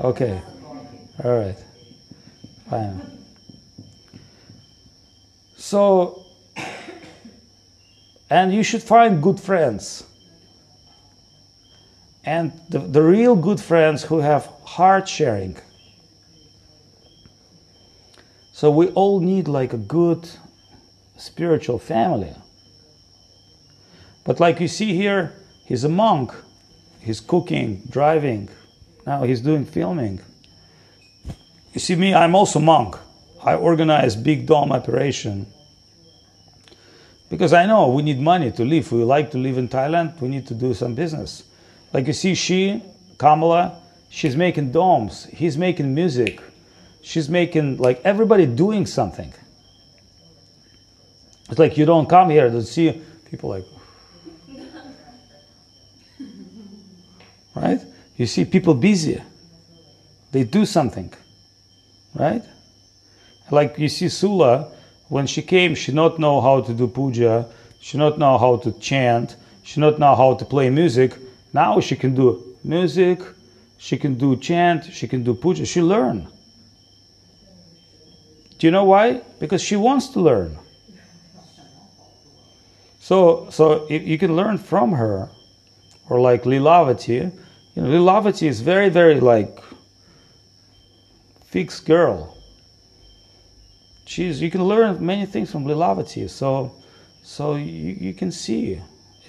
Okay. 0.00 0.40
All 1.24 1.38
right. 1.38 1.59
Fine. 2.68 3.00
So, 5.57 6.24
and 8.31 8.53
you 8.55 8.62
should 8.62 8.83
find 8.83 9.22
good 9.22 9.40
friends. 9.40 10.05
And 12.31 12.53
the, 12.69 12.79
the 12.79 13.03
real 13.03 13.35
good 13.35 13.61
friends 13.61 14.05
who 14.05 14.21
have 14.21 14.47
heart 14.64 15.09
sharing. 15.09 15.57
So 18.53 18.71
we 18.71 18.87
all 18.90 19.19
need 19.19 19.49
like 19.49 19.73
a 19.73 19.77
good 19.77 20.31
spiritual 21.16 21.81
family. 21.81 22.33
But 24.23 24.38
like 24.38 24.61
you 24.61 24.69
see 24.69 24.95
here, 24.95 25.33
he's 25.66 25.83
a 25.83 25.88
monk. 25.88 26.33
He's 27.01 27.19
cooking, 27.19 27.83
driving. 27.90 28.49
Now 29.05 29.25
he's 29.25 29.40
doing 29.40 29.66
filming. 29.66 30.21
You 31.73 31.81
see 31.81 31.97
me, 31.97 32.14
I'm 32.14 32.37
also 32.37 32.61
monk. 32.61 32.95
I 33.43 33.57
organize 33.57 34.14
big 34.14 34.47
dome 34.47 34.71
operation. 34.71 35.49
Because 37.29 37.53
I 37.53 37.66
know 37.66 37.88
we 37.88 38.03
need 38.03 38.21
money 38.21 38.53
to 38.53 38.64
live. 38.64 38.93
We 38.93 39.03
like 39.03 39.33
to 39.33 39.38
live 39.38 39.59
in 39.59 39.69
Thailand. 39.69 40.21
We 40.21 40.29
need 40.29 40.47
to 40.47 40.55
do 40.55 40.75
some 40.75 40.95
business. 40.95 41.43
Like 41.92 42.07
you 42.07 42.12
see, 42.12 42.35
she, 42.35 42.83
Kamala, 43.18 43.81
she's 44.09 44.37
making 44.37 44.72
domes. 44.72 45.24
He's 45.24 45.59
making 45.59 45.94
music. 45.94 46.40
She's 47.03 47.29
making 47.29 47.79
like 47.79 48.00
everybody 48.05 48.46
doing 48.46 48.87
something. 48.87 49.33
It's 51.48 51.59
like 51.59 51.76
you 51.76 51.85
don't 51.85 52.09
come 52.09 52.31
here 52.31 52.48
to 52.48 52.62
see 52.62 53.03
people 53.29 53.50
like, 53.50 53.64
right? 57.57 57.81
You 58.16 58.26
see 58.26 58.44
people 58.44 58.74
busy. 58.74 59.20
They 60.31 60.44
do 60.44 60.64
something, 60.64 61.12
right? 62.14 62.44
Like 63.50 63.79
you 63.79 63.88
see 63.88 64.09
Sula, 64.09 64.70
when 65.09 65.26
she 65.26 65.42
came, 65.42 65.74
she 65.74 65.90
not 65.90 66.20
know 66.20 66.40
how 66.40 66.61
to 66.61 66.72
do 66.72 66.87
puja, 66.87 67.46
she 67.81 67.98
not 67.98 68.16
know 68.16 68.38
how 68.38 68.59
to 68.59 68.70
chant, 68.79 69.35
she 69.64 69.81
not 69.81 69.98
know 69.98 70.14
how 70.14 70.35
to 70.35 70.44
play 70.44 70.70
music 70.70 71.18
now 71.53 71.81
she 71.81 71.97
can 71.97 72.15
do 72.15 72.57
music, 72.63 73.21
she 73.79 73.97
can 73.97 74.15
do 74.15 74.37
chant, 74.37 74.85
she 74.93 75.09
can 75.09 75.25
do 75.25 75.35
puja. 75.35 75.65
She 75.65 75.81
learn. 75.81 76.29
Do 78.59 78.67
you 78.67 78.71
know 78.71 78.85
why? 78.85 79.23
Because 79.39 79.63
she 79.63 79.77
wants 79.77 80.09
to 80.09 80.21
learn. 80.21 80.59
So, 82.99 83.49
so 83.51 83.89
you 83.89 84.19
can 84.19 84.37
learn 84.37 84.59
from 84.59 84.93
her, 84.93 85.31
or 86.11 86.21
like 86.21 86.43
Lilavati. 86.43 87.33
You 87.75 87.83
know, 87.83 87.89
Lilavati 87.89 88.47
is 88.47 88.61
very, 88.61 88.91
very 88.91 89.19
like 89.19 89.59
fixed 91.47 91.87
girl. 91.87 92.37
She's 94.05 94.43
you 94.43 94.51
can 94.51 94.63
learn 94.65 95.05
many 95.05 95.25
things 95.25 95.51
from 95.51 95.65
Lilavati. 95.65 96.29
So, 96.29 96.75
so 97.23 97.55
you, 97.55 97.97
you 97.99 98.13
can 98.13 98.31
see, 98.31 98.79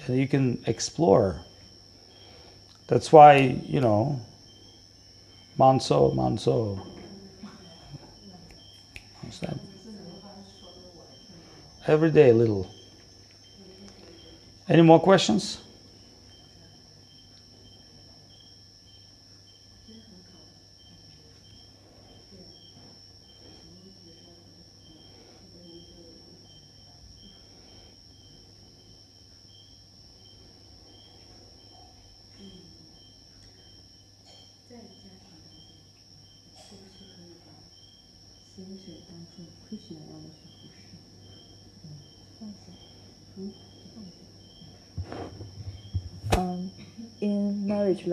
you 0.08 0.28
can 0.28 0.62
explore. 0.66 1.40
That's 2.86 3.10
why, 3.10 3.36
you 3.36 3.80
know, 3.80 4.20
manso, 5.58 6.12
manso. 6.12 6.86
Understand? 9.22 9.60
Every 11.86 12.10
day 12.10 12.30
a 12.30 12.34
little. 12.34 12.70
Any 14.68 14.82
more 14.82 15.00
questions? 15.00 15.61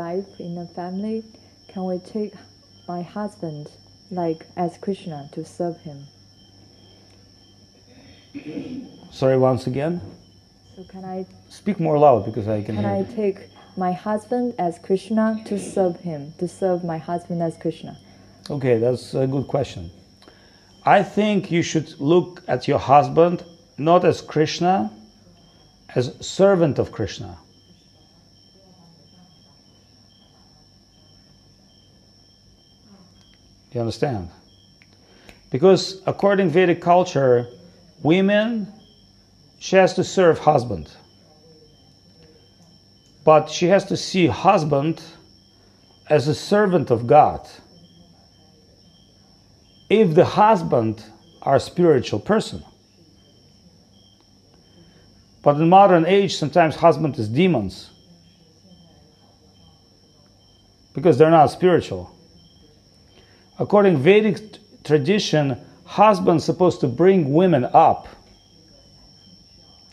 Life 0.08 0.40
in 0.40 0.58
a 0.58 0.68
family, 0.80 1.18
can 1.72 1.84
we 1.92 1.98
take 2.00 2.34
my 2.88 3.02
husband 3.02 3.64
like 4.10 4.42
as 4.56 4.72
Krishna 4.86 5.30
to 5.34 5.42
serve 5.44 5.78
him? 5.88 6.00
Sorry, 9.12 9.38
once 9.38 9.68
again. 9.68 10.02
So 10.76 10.84
can 10.94 11.04
I 11.04 11.26
Speak 11.50 11.78
more 11.80 11.98
loud 12.06 12.22
because 12.26 12.48
I 12.48 12.62
can 12.62 12.76
can. 12.76 12.86
I 12.86 13.04
take 13.22 13.38
my 13.76 13.92
husband 13.92 14.48
as 14.58 14.74
Krishna 14.88 15.26
to 15.50 15.56
serve 15.76 15.98
him, 16.10 16.22
to 16.42 16.48
serve 16.48 16.84
my 16.94 17.00
husband 17.12 17.40
as 17.50 17.58
Krishna? 17.58 17.94
Okay, 18.50 18.76
that's 18.78 19.14
a 19.14 19.28
good 19.28 19.48
question. 19.56 19.92
I 20.98 21.00
think 21.04 21.52
you 21.52 21.64
should 21.70 21.90
look 22.00 22.32
at 22.48 22.62
your 22.68 22.80
husband 22.94 23.38
not 23.78 24.06
as 24.06 24.22
Krishna, 24.22 24.92
as 25.96 26.06
servant 26.20 26.80
of 26.80 26.92
Krishna. 26.92 27.32
You 33.72 33.82
understand? 33.82 34.30
Because 35.52 36.02
according 36.06 36.50
Vedic 36.50 36.82
culture, 36.82 37.48
women 38.02 38.68
she 39.60 39.76
has 39.76 39.94
to 39.96 40.04
serve 40.04 40.40
husband. 40.40 40.90
But 43.26 43.50
she 43.50 43.68
has 43.68 43.86
to 43.86 43.98
see 43.98 44.26
husband 44.28 45.04
as 46.10 46.28
a 46.28 46.34
servant 46.34 46.90
of 46.90 47.06
God 47.06 47.48
if 49.90 50.16
the 50.16 50.26
husband 50.26 51.04
are 51.42 51.60
spiritual 51.60 52.20
person. 52.20 52.64
But 55.44 55.58
in 55.58 55.70
modern 55.70 56.06
age, 56.06 56.36
sometimes 56.36 56.76
husband 56.76 57.18
is 57.20 57.28
demons 57.28 57.92
because 60.94 61.18
they're 61.18 61.30
not 61.30 61.48
spiritual. 61.48 62.16
According 63.60 63.98
Vedic 63.98 64.58
tradition, 64.84 65.58
husband's 65.84 66.46
supposed 66.46 66.80
to 66.80 66.88
bring 66.88 67.34
women 67.34 67.66
up. 67.66 68.08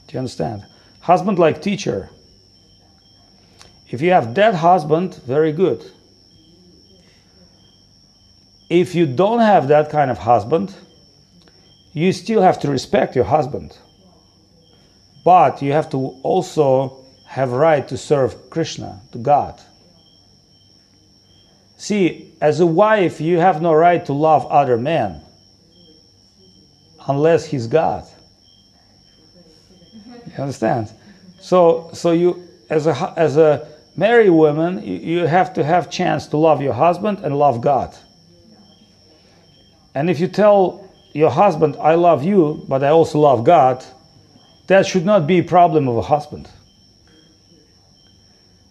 Do 0.06 0.12
you 0.12 0.20
understand? 0.20 0.64
Husband 1.00 1.38
like 1.38 1.60
teacher. 1.60 2.08
If 3.90 4.00
you 4.00 4.12
have 4.12 4.34
that 4.36 4.54
husband, 4.54 5.16
very 5.26 5.52
good. 5.52 5.84
If 8.70 8.94
you 8.94 9.06
don't 9.06 9.40
have 9.40 9.68
that 9.68 9.90
kind 9.90 10.10
of 10.10 10.18
husband, 10.18 10.74
you 11.92 12.12
still 12.12 12.42
have 12.42 12.60
to 12.60 12.70
respect 12.70 13.16
your 13.16 13.24
husband. 13.24 13.76
But 15.24 15.60
you 15.62 15.72
have 15.72 15.90
to 15.90 16.18
also 16.22 17.04
have 17.26 17.50
right 17.52 17.86
to 17.88 17.96
serve 17.96 18.50
Krishna, 18.50 19.00
to 19.12 19.18
God. 19.18 19.60
See, 21.76 22.34
as 22.40 22.60
a 22.60 22.66
wife, 22.66 23.20
you 23.20 23.38
have 23.38 23.60
no 23.60 23.74
right 23.74 24.04
to 24.06 24.12
love 24.12 24.46
other 24.46 24.78
men 24.78 25.20
unless 27.06 27.44
he's 27.44 27.66
God. 27.66 28.04
You 30.26 30.42
understand? 30.42 30.92
So, 31.40 31.90
so 31.92 32.12
you, 32.12 32.42
as 32.70 32.86
a 32.86 33.14
as 33.16 33.36
a 33.36 33.68
married 33.96 34.30
woman, 34.30 34.82
you, 34.84 34.94
you 34.96 35.26
have 35.26 35.52
to 35.54 35.64
have 35.64 35.90
chance 35.90 36.26
to 36.28 36.36
love 36.36 36.60
your 36.60 36.72
husband 36.72 37.20
and 37.20 37.38
love 37.38 37.60
God. 37.60 37.94
And 39.94 40.10
if 40.10 40.18
you 40.20 40.28
tell 40.28 40.90
your 41.12 41.30
husband, 41.30 41.76
"I 41.80 41.94
love 41.94 42.24
you, 42.24 42.64
but 42.68 42.82
I 42.82 42.88
also 42.88 43.18
love 43.18 43.44
God," 43.44 43.84
that 44.66 44.86
should 44.86 45.04
not 45.04 45.26
be 45.26 45.38
a 45.38 45.44
problem 45.44 45.88
of 45.88 45.96
a 45.96 46.02
husband. 46.02 46.48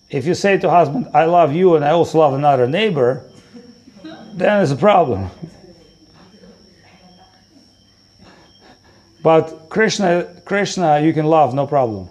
If 0.09 0.25
you 0.25 0.33
say 0.33 0.57
to 0.57 0.69
husband, 0.69 1.07
"I 1.13 1.25
love 1.25 1.53
you 1.53 1.75
and 1.75 1.83
I 1.83 1.89
also 1.89 2.19
love 2.19 2.33
another 2.33 2.67
neighbor," 2.67 3.23
then 4.33 4.61
it's 4.61 4.71
a 4.71 4.75
problem. 4.75 5.29
But 9.23 9.69
Krishna, 9.69 10.25
Krishna, 10.45 10.99
you 10.99 11.11
can 11.11 11.25
love, 11.25 11.55
no 11.55 11.65
problem. 11.65 12.09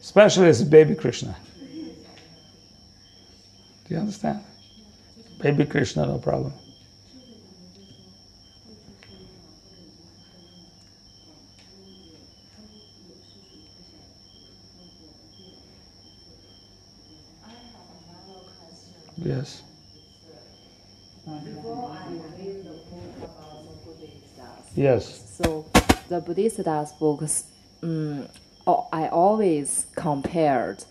Especially 0.00 0.48
as 0.48 0.62
baby 0.62 0.94
Krishna. 0.94 1.36
Do 3.88 3.94
you 3.94 3.98
understand? 3.98 4.44
Baby 5.40 5.64
Krishna, 5.64 6.06
no 6.06 6.18
problem. 6.18 6.52
Yes. 6.52 6.68
Before 17.38 17.46
I 17.46 17.54
read 17.54 17.72
the 17.72 18.32
book 18.32 18.46
about 18.56 18.70
the 18.70 19.07
Buddhism, 19.18 19.64
Yes. 24.74 25.38
so 25.42 25.64
the 26.08 26.20
Buddhista's 26.20 26.92
books, 26.92 27.44
um, 27.82 28.28
I 28.92 29.08
always 29.08 29.86
compared, 29.96 30.84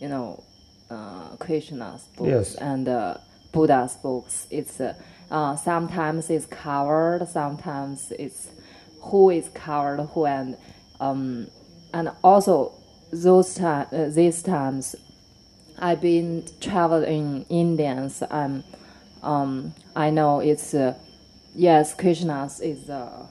you 0.00 0.08
know, 0.08 0.42
uh, 0.90 1.36
Krishna's 1.38 2.04
books 2.16 2.28
Yes. 2.30 2.54
and 2.56 2.88
uh, 2.88 3.18
Buddha's 3.52 3.96
books. 3.96 4.46
It's 4.50 4.80
uh, 4.80 4.94
uh, 5.30 5.56
sometimes 5.56 6.30
it's 6.30 6.46
covered, 6.46 7.28
sometimes 7.28 8.12
it's 8.18 8.48
who 9.02 9.30
is 9.30 9.48
covered, 9.54 10.00
who 10.14 10.26
and 10.26 10.56
um, 11.00 11.48
and 11.92 12.10
also 12.22 12.72
those 13.12 13.54
time 13.54 13.86
uh, 13.92 14.08
these 14.08 14.42
times 14.42 14.94
I've 15.78 16.00
been 16.00 16.44
traveled 16.60 17.04
in 17.04 17.44
Indians. 17.48 18.22
Um, 18.30 18.64
um, 19.22 19.74
I 19.96 20.10
know 20.10 20.40
it's 20.40 20.74
uh, 20.74 20.94
yes, 21.54 21.94
Krishna's 21.94 22.60
is 22.60 22.88
uh, 22.88 23.26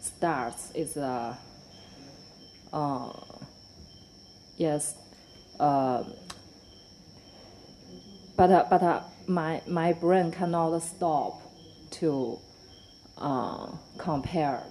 starts 0.00 0.70
is 0.74 0.96
uh, 0.96 1.34
uh, 2.72 3.12
yes, 4.56 4.94
uh, 5.58 6.04
but 8.36 8.50
uh, 8.50 8.66
but 8.70 8.82
uh, 8.82 9.02
my 9.26 9.62
my 9.66 9.92
brain 9.92 10.30
cannot 10.30 10.78
stop 10.80 11.42
to 11.92 12.38
uh, 13.18 13.66
compare 13.98 14.62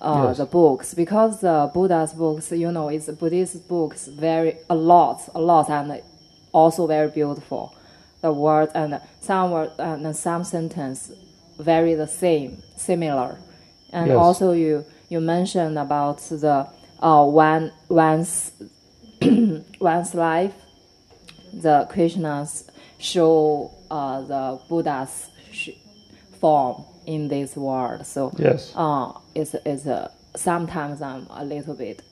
uh, 0.00 0.26
Yes. 0.28 0.38
the 0.38 0.46
books 0.46 0.94
because 0.94 1.40
the 1.40 1.70
Buddha's 1.74 2.12
books, 2.12 2.50
you 2.52 2.70
know, 2.72 2.88
it's 2.88 3.08
Buddhist 3.10 3.66
books 3.68 4.06
very 4.08 4.56
a 4.68 4.74
lot, 4.74 5.20
a 5.34 5.40
lot, 5.40 5.70
and 5.70 6.02
also 6.52 6.86
very 6.86 7.08
beautiful. 7.10 7.74
The 8.20 8.32
word 8.32 8.70
and 8.74 9.00
some 9.20 9.50
word 9.50 9.70
and 9.78 10.14
some 10.16 10.44
sentence 10.44 11.10
very 11.58 11.94
the 11.94 12.06
same, 12.06 12.62
similar, 12.76 13.38
and 13.92 14.08
Yes. 14.08 14.16
also 14.16 14.52
you 14.52 14.84
you 15.08 15.20
mentioned 15.20 15.78
about 15.78 16.18
the 16.18 16.66
uh, 17.00 17.24
one 17.24 17.70
one's 17.88 18.52
one's 19.80 20.14
life, 20.14 20.54
the 21.52 21.86
Krishnas 21.90 22.68
show 22.98 23.70
uh, 23.90 24.20
the 24.22 24.60
Buddha's 24.68 25.28
sh- 25.52 25.70
form 26.40 26.84
in 27.06 27.28
this 27.28 27.56
world. 27.56 28.06
So 28.06 28.32
Yes. 28.38 28.72
uh, 28.74 29.12
it's, 29.34 29.54
it's 29.66 29.86
uh, 29.86 30.10
sometimes 30.36 31.02
I'm 31.02 31.26
a 31.30 31.44
little 31.44 31.74
bit 31.74 32.02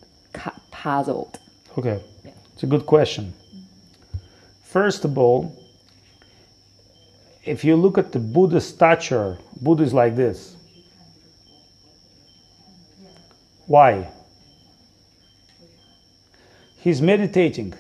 puzzled. 0.71 1.39
Okay. 1.79 2.03
Yeah. 2.25 2.31
It's 2.55 2.63
a 2.63 2.67
good 2.67 2.87
question. 2.87 3.33
First 4.65 5.05
of 5.05 5.19
all, 5.19 5.59
if 7.45 7.65
you 7.65 7.77
look 7.77 7.99
at 7.99 8.13
the 8.13 8.19
Buddha's 8.19 8.67
stature, 8.67 9.39
Buddha 9.61 9.83
is 9.83 9.93
like 9.93 10.17
this. 10.17 10.57
Why? 13.67 14.09
He's 16.79 17.01
meditating, 17.01 17.75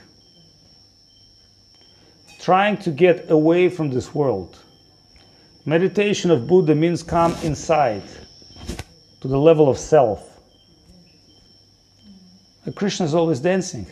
trying 2.40 2.76
to 2.78 2.90
get 2.90 3.30
away 3.30 3.68
from 3.68 3.90
this 3.90 4.14
world. 4.14 4.58
Meditation 5.64 6.30
of 6.30 6.46
Buddha 6.48 6.74
means 6.74 7.02
come 7.02 7.34
inside 7.42 8.02
to 9.20 9.28
the 9.28 9.38
level 9.38 9.68
of 9.68 9.78
self. 9.78 10.40
And 12.64 12.74
Krishna 12.74 13.06
is 13.06 13.14
always 13.14 13.38
dancing. 13.38 13.86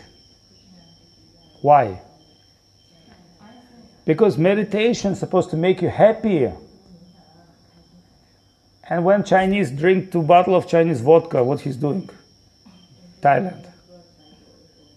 Why? 1.62 2.00
Because 4.04 4.36
meditation 4.36 5.12
is 5.12 5.20
supposed 5.20 5.50
to 5.50 5.56
make 5.56 5.80
you 5.82 5.88
happy. 5.88 6.50
And 8.88 9.04
when 9.04 9.22
Chinese 9.22 9.70
drink 9.70 10.10
two 10.10 10.22
bottle 10.22 10.56
of 10.56 10.66
Chinese 10.66 11.00
vodka, 11.00 11.44
what 11.44 11.60
he's 11.60 11.76
doing? 11.76 12.10
Thailand. 13.20 13.66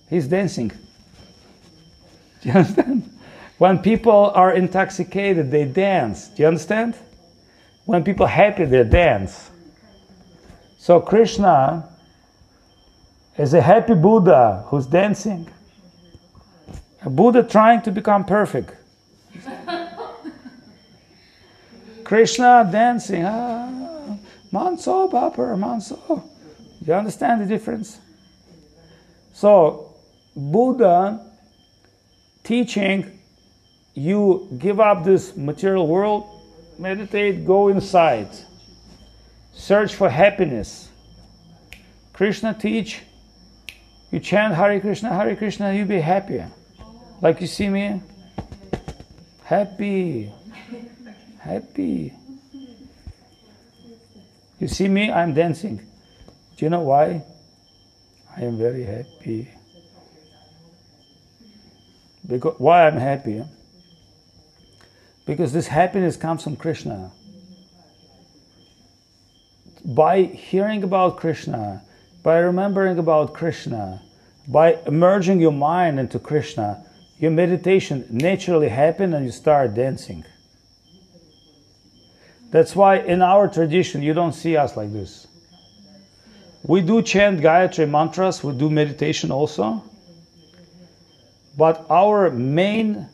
He's 0.09 0.28
dancing. 0.28 0.69
Do 2.41 2.49
you 2.49 2.55
understand? 2.55 3.12
When 3.58 3.80
people 3.80 4.32
are 4.34 4.51
intoxicated, 4.54 5.51
they 5.51 5.66
dance. 5.66 6.28
Do 6.30 6.41
you 6.43 6.47
understand? 6.47 6.95
When 7.86 8.04
people 8.04 8.26
are 8.26 8.30
happy, 8.30 8.66
they 8.66 8.84
dance. 8.84 9.51
So 10.78 10.99
Krishna 10.99 11.89
is 13.38 13.54
a 13.54 13.62
happy 13.62 13.93
Buddha 13.93 14.66
who's 14.68 14.86
dancing. 14.86 15.49
A 17.04 17.10
Buddha 17.10 17.43
trying 17.43 17.82
to 17.84 17.91
become 17.91 18.26
perfect. 18.26 18.74
Krishna 22.04 22.68
dancing. 22.72 23.24
Ah, 23.26 24.18
Manso 24.51 25.08
Bapper, 25.08 25.58
Manso. 25.58 26.24
You 26.86 26.93
understand 26.93 27.41
the 27.41 27.45
difference? 27.45 27.99
So, 29.34 29.95
Buddha 30.36 31.32
teaching 32.43 33.20
you 33.93 34.47
give 34.57 34.79
up 34.79 35.03
this 35.03 35.35
material 35.35 35.87
world, 35.87 36.29
meditate, 36.79 37.45
go 37.45 37.67
inside, 37.67 38.29
search 39.53 39.95
for 39.95 40.09
happiness. 40.09 40.89
Krishna 42.13 42.53
teach 42.53 43.01
you 44.13 44.19
chant 44.19 44.53
Hare 44.53 44.79
Krishna, 44.79 45.09
Hare 45.09 45.35
Krishna, 45.35 45.73
you 45.73 45.85
be 45.85 45.99
happy. 45.99 46.43
Like 47.19 47.41
you 47.41 47.47
see 47.47 47.67
me? 47.67 47.99
Happy. 49.43 50.31
Happy. 51.39 52.13
You 54.59 54.67
see 54.67 54.87
me? 54.87 55.11
I'm 55.11 55.33
dancing. 55.33 55.77
Do 55.77 56.63
you 56.63 56.69
know 56.69 56.81
why? 56.81 57.25
I 58.37 58.41
am 58.41 58.59
very 58.59 58.83
happy. 58.83 59.49
Because 62.27 62.53
why 62.59 62.85
I'm 62.85 62.97
happy? 62.97 63.43
Because 65.26 65.53
this 65.53 65.67
happiness 65.67 66.17
comes 66.17 66.43
from 66.43 66.55
Krishna. 66.55 67.11
By 69.86 70.24
hearing 70.24 70.84
about 70.84 71.17
Krishna, 71.17 71.84
by 72.24 72.38
remembering 72.38 72.97
about 72.97 73.34
Krishna, 73.34 74.01
by 74.47 74.80
merging 74.89 75.39
your 75.39 75.51
mind 75.51 75.99
into 75.99 76.19
Krishna, 76.19 76.86
your 77.19 77.32
meditation 77.32 78.05
naturally 78.09 78.69
happens 78.69 79.13
and 79.13 79.26
you 79.26 79.32
start 79.32 79.74
dancing. 79.76 80.26
That's 82.51 82.76
why 82.76 82.97
in 82.97 83.21
our 83.21 83.47
tradition 83.47 84.01
you 84.03 84.13
don't 84.13 84.34
see 84.34 84.57
us 84.57 84.78
like 84.78 84.91
this. 84.91 85.28
We 86.63 86.82
do 86.82 87.01
chant 87.01 87.41
Gayatri 87.41 87.89
mantras, 87.89 88.43
we 88.43 88.53
do 88.53 88.69
meditation 88.69 89.32
also. 89.32 89.84
But 91.57 91.86
our 91.89 92.30
main 92.30 93.09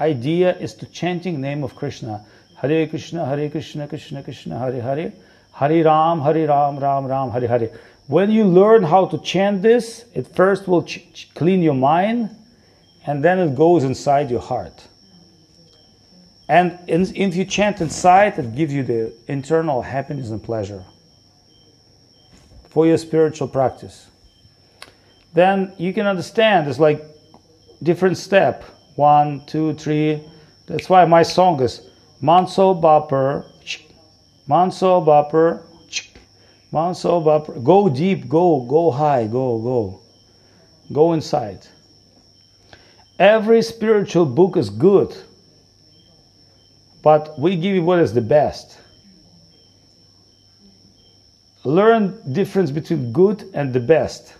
idea 0.00 0.56
is 0.58 0.74
to 0.74 0.86
chanting 0.86 1.40
name 1.40 1.64
of 1.64 1.74
Krishna. 1.74 2.24
Hare 2.56 2.86
Krishna, 2.86 3.26
Hare 3.26 3.50
Krishna, 3.50 3.88
Krishna 3.88 4.22
Krishna, 4.22 4.58
Hare 4.58 4.80
Hare. 4.80 5.12
Hare 5.52 5.84
Ram, 5.84 6.20
Hare 6.20 6.46
Ram, 6.46 6.78
Ram 6.78 7.06
Ram, 7.06 7.30
Hare 7.30 7.48
Hare. 7.48 7.70
When 8.06 8.30
you 8.30 8.44
learn 8.44 8.82
how 8.82 9.06
to 9.06 9.18
chant 9.18 9.62
this, 9.62 10.04
it 10.14 10.26
first 10.34 10.66
will 10.66 10.82
ch- 10.82 11.12
ch- 11.12 11.34
clean 11.34 11.62
your 11.62 11.74
mind 11.74 12.30
and 13.06 13.24
then 13.24 13.38
it 13.38 13.54
goes 13.54 13.84
inside 13.84 14.30
your 14.30 14.40
heart. 14.40 14.86
And 16.48 16.78
in, 16.88 17.02
if 17.16 17.36
you 17.36 17.44
chant 17.44 17.80
inside, 17.80 18.38
it 18.38 18.54
gives 18.54 18.72
you 18.72 18.82
the 18.82 19.12
internal 19.28 19.82
happiness 19.82 20.30
and 20.30 20.42
pleasure 20.42 20.84
for 22.70 22.86
your 22.86 22.98
spiritual 22.98 23.48
practice. 23.48 24.08
Then 25.34 25.72
you 25.78 25.92
can 25.92 26.06
understand 26.06 26.68
it's 26.68 26.78
like 26.78 27.04
different 27.82 28.18
step 28.18 28.64
one, 28.96 29.44
two, 29.46 29.74
three. 29.74 30.22
That's 30.66 30.88
why 30.88 31.04
my 31.04 31.22
song 31.22 31.60
is 31.60 31.88
Manso 32.20 32.74
Bapper, 32.74 33.44
Manso 34.46 35.00
Bapper, 35.00 35.62
Manso 36.70 37.20
Bapper. 37.20 37.58
Go 37.60 37.88
deep, 37.88 38.28
go, 38.28 38.60
go 38.60 38.90
high, 38.90 39.26
go, 39.26 39.58
go. 39.58 40.00
Go 40.92 41.12
inside. 41.12 41.66
Every 43.18 43.62
spiritual 43.62 44.26
book 44.26 44.56
is 44.56 44.68
good, 44.68 45.16
but 47.02 47.38
we 47.38 47.56
give 47.56 47.74
you 47.74 47.82
what 47.82 47.98
is 47.98 48.12
the 48.12 48.20
best. 48.20 48.78
Learn 51.64 52.32
difference 52.32 52.70
between 52.70 53.12
good 53.12 53.48
and 53.54 53.72
the 53.72 53.80
best. 53.80 54.34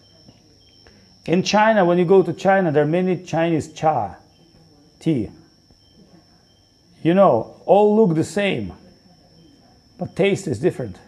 In 1.26 1.42
China, 1.44 1.84
when 1.84 1.98
you 1.98 2.04
go 2.04 2.22
to 2.22 2.32
China, 2.32 2.72
there 2.72 2.82
are 2.82 2.86
many 2.86 3.22
Chinese 3.22 3.72
cha, 3.72 4.16
tea. 5.02 5.30
You 7.02 7.14
know, 7.14 7.60
all 7.66 7.96
look 7.96 8.14
the 8.14 8.24
same, 8.24 8.72
but 9.98 10.16
taste 10.16 10.46
is 10.46 10.58
different. 10.60 10.98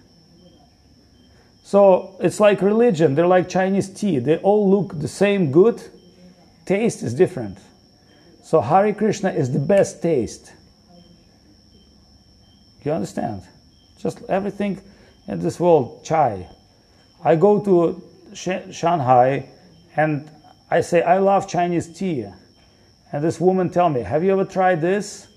So 1.62 2.16
it's 2.20 2.40
like 2.40 2.60
religion, 2.60 3.14
they're 3.14 3.26
like 3.26 3.48
Chinese 3.48 3.88
tea. 3.88 4.18
They 4.18 4.36
all 4.38 4.68
look 4.68 5.00
the 5.00 5.08
same 5.08 5.50
good, 5.50 5.82
taste 6.66 7.02
is 7.02 7.14
different. 7.14 7.58
So 8.42 8.60
Hare 8.60 8.92
Krishna 8.92 9.30
is 9.30 9.52
the 9.52 9.58
best 9.58 10.02
taste. 10.02 10.52
You 12.82 12.92
understand? 12.92 13.42
Just 13.98 14.22
everything 14.28 14.82
in 15.26 15.38
this 15.40 15.58
world, 15.58 16.04
chai. 16.04 16.46
I 17.24 17.36
go 17.36 17.60
to 17.60 18.02
Shanghai 18.34 19.48
and 19.96 20.30
I 20.70 20.82
say, 20.82 21.00
I 21.02 21.18
love 21.18 21.48
Chinese 21.48 21.96
tea. 21.96 22.26
And 23.14 23.22
this 23.22 23.40
woman 23.40 23.70
tell 23.70 23.88
me, 23.90 24.00
have 24.00 24.24
you 24.24 24.32
ever 24.32 24.44
tried 24.44 24.80
this? 24.80 25.28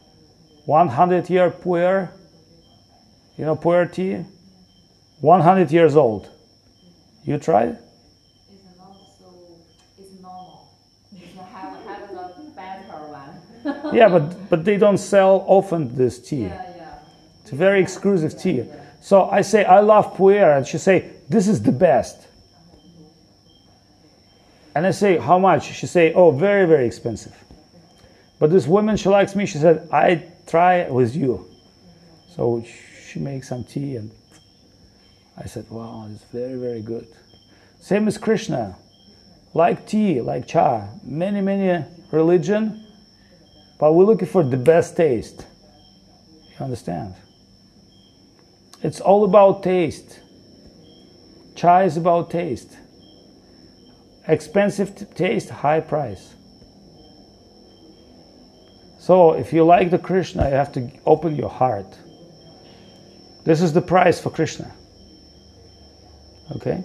100 0.65 1.29
year 1.29 1.51
pu'er? 1.51 2.09
You 3.37 3.45
know 3.45 3.55
pu'er 3.55 3.93
tea? 3.93 4.25
100 5.21 5.71
years 5.71 5.95
old. 5.95 6.27
You 7.23 7.37
tried? 7.37 7.77
It's 8.49 8.63
not 8.79 8.95
so, 9.19 9.59
it's 9.99 10.19
normal. 10.19 10.73
It's 11.15 11.37
have, 11.37 11.85
have 11.85 12.09
the 12.09 12.51
better 12.55 12.97
one. 13.13 13.95
yeah, 13.95 14.09
but, 14.09 14.49
but 14.49 14.65
they 14.65 14.77
don't 14.77 14.97
sell 14.97 15.45
often 15.45 15.95
this 15.95 16.17
tea. 16.17 16.45
yeah, 16.45 16.75
yeah. 16.77 16.99
It's 17.43 17.51
a 17.51 17.55
very 17.55 17.79
exclusive 17.79 18.35
tea. 18.41 18.65
So 19.01 19.29
I 19.29 19.41
say, 19.41 19.65
I 19.65 19.81
love 19.81 20.17
pu'er. 20.17 20.57
And 20.57 20.65
she 20.65 20.79
say, 20.79 21.11
this 21.29 21.47
is 21.47 21.61
the 21.61 21.71
best. 21.71 22.27
And 24.73 24.87
I 24.87 24.89
say, 24.89 25.19
how 25.19 25.37
much? 25.37 25.71
She 25.75 25.85
say, 25.85 26.11
oh, 26.13 26.31
very, 26.31 26.65
very 26.65 26.87
expensive. 26.87 27.35
But 28.39 28.51
this 28.51 28.67
woman, 28.67 28.97
she 28.97 29.09
likes 29.09 29.35
me. 29.35 29.45
She 29.45 29.57
said, 29.57 29.89
I 29.91 30.23
try 30.47 30.89
with 30.89 31.15
you. 31.15 31.47
So 32.35 32.63
she 33.09 33.19
makes 33.19 33.49
some 33.49 33.63
tea 33.63 33.95
and 33.95 34.11
I 35.37 35.45
said, 35.45 35.65
wow, 35.69 36.07
it's 36.11 36.23
very, 36.25 36.55
very 36.55 36.81
good. 36.81 37.07
Same 37.79 38.07
as 38.07 38.17
Krishna. 38.17 38.77
Like 39.53 39.87
tea, 39.87 40.21
like 40.21 40.47
cha. 40.47 40.87
Many, 41.03 41.41
many 41.41 41.85
religion, 42.11 42.85
but 43.79 43.93
we're 43.93 44.05
looking 44.05 44.27
for 44.27 44.43
the 44.43 44.57
best 44.57 44.95
taste. 44.95 45.45
You 46.59 46.65
understand? 46.65 47.15
It's 48.83 48.99
all 48.99 49.23
about 49.23 49.63
taste. 49.63 50.19
Chai 51.55 51.83
is 51.83 51.97
about 51.97 52.29
taste. 52.29 52.77
Expensive 54.27 55.13
taste, 55.15 55.49
high 55.49 55.79
price. 55.79 56.35
So 59.07 59.31
if 59.31 59.53
you 59.53 59.63
like 59.63 59.89
the 59.89 59.97
Krishna, 59.97 60.49
you 60.49 60.55
have 60.55 60.73
to 60.73 60.91
open 61.05 61.37
your 61.37 61.49
heart. 61.49 61.97
This 63.45 63.61
is 63.61 63.71
the 63.71 63.81
price 63.81 64.19
for 64.19 64.29
Krishna. 64.29 64.69
Okay? 66.57 66.83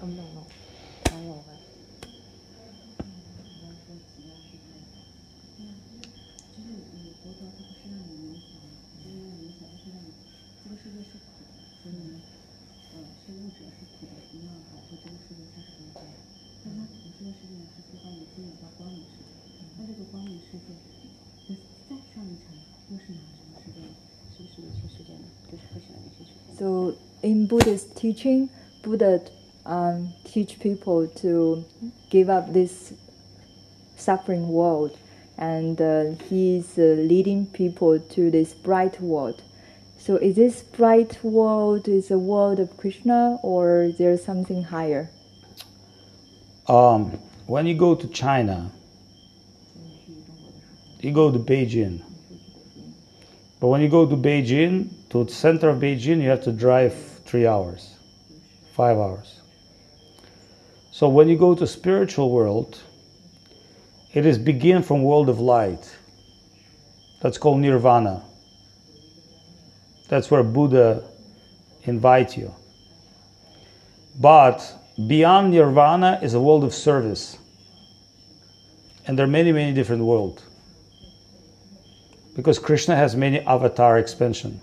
Oh, 0.00 0.06
no, 0.06 0.22
no. 0.22 0.46
All 1.10 1.32
over. 1.32 1.56
嗯 11.86 12.20
So 26.58 26.96
in 27.22 27.46
Buddhist 27.46 27.96
teaching, 28.16 28.48
Buddha 28.82 29.20
um, 29.66 30.12
teach 30.24 30.58
people 30.58 31.06
to 31.06 31.64
give 32.08 32.30
up 32.30 32.52
this 32.52 32.94
suffering 33.96 34.48
world, 34.48 34.96
and 35.36 35.80
uh, 35.80 36.04
he's 36.30 36.78
uh, 36.78 36.96
leading 37.12 37.46
people 37.46 37.98
to 38.00 38.30
this 38.30 38.54
bright 38.54 38.98
world. 39.00 39.42
So 39.98 40.16
is 40.16 40.36
this 40.36 40.62
bright 40.62 41.22
world 41.22 41.88
is 41.88 42.10
a 42.10 42.18
world 42.18 42.58
of 42.58 42.76
Krishna, 42.78 43.38
or 43.42 43.82
is 43.82 43.98
there 43.98 44.16
something 44.16 44.62
higher? 44.62 45.10
Um, 46.68 47.18
when 47.46 47.66
you 47.66 47.74
go 47.74 47.94
to 47.94 48.08
China, 48.08 48.70
you 51.00 51.12
go 51.12 51.30
to 51.30 51.38
Beijing. 51.38 52.02
But 53.60 53.68
when 53.68 53.82
you 53.82 53.88
go 53.88 54.06
to 54.06 54.16
Beijing, 54.16 54.88
to 55.10 55.24
the 55.24 55.32
center 55.32 55.68
of 55.68 55.80
Beijing, 55.80 56.22
you 56.22 56.28
have 56.28 56.44
to 56.44 56.52
drive 56.52 56.94
three 57.26 57.46
hours, 57.46 57.95
five 58.76 58.98
hours. 58.98 59.40
So 60.92 61.08
when 61.08 61.28
you 61.28 61.38
go 61.38 61.54
to 61.54 61.66
spiritual 61.66 62.30
world, 62.30 62.78
it 64.12 64.26
is 64.26 64.36
begin 64.38 64.82
from 64.82 65.02
world 65.02 65.30
of 65.30 65.40
light. 65.40 65.96
That's 67.22 67.38
called 67.38 67.60
nirvana. 67.60 68.22
That's 70.08 70.30
where 70.30 70.42
Buddha 70.42 71.08
invite 71.84 72.36
you. 72.36 72.54
But 74.20 74.60
beyond 75.08 75.52
nirvana 75.52 76.20
is 76.22 76.34
a 76.34 76.40
world 76.40 76.62
of 76.62 76.74
service. 76.74 77.38
And 79.06 79.18
there 79.18 79.24
are 79.24 79.30
many, 79.40 79.52
many 79.52 79.72
different 79.72 80.02
worlds. 80.02 80.42
Because 82.34 82.58
Krishna 82.58 82.94
has 82.94 83.16
many 83.16 83.40
avatar 83.40 83.98
expansion, 83.98 84.60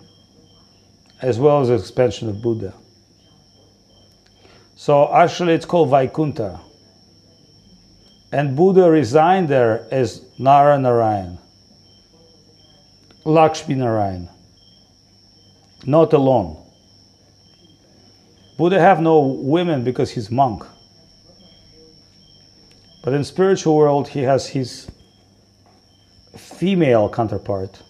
as 1.21 1.39
well 1.39 1.61
as 1.61 1.69
expansion 1.69 2.29
of 2.29 2.41
Buddha. 2.41 2.73
So 4.83 5.09
actually 5.13 5.53
it's 5.53 5.65
called 5.65 5.87
Vaikunta. 5.87 6.59
And 8.33 8.53
Buddha 8.53 8.91
resigned 8.91 9.47
there 9.47 9.87
as 9.91 10.25
Nara 10.37 10.77
Narayan, 10.77 11.37
Lakshmi 13.23 13.75
Narayan, 13.75 14.27
not 15.85 16.11
alone. 16.11 16.61
Buddha 18.57 18.77
have 18.77 18.99
no 18.99 19.21
women 19.21 19.85
because 19.85 20.11
he's 20.11 20.29
monk. 20.29 20.65
But 23.05 23.13
in 23.13 23.23
spiritual 23.23 23.77
world 23.77 24.09
he 24.09 24.23
has 24.23 24.49
his 24.49 24.91
female 26.35 27.07
counterpart. 27.07 27.81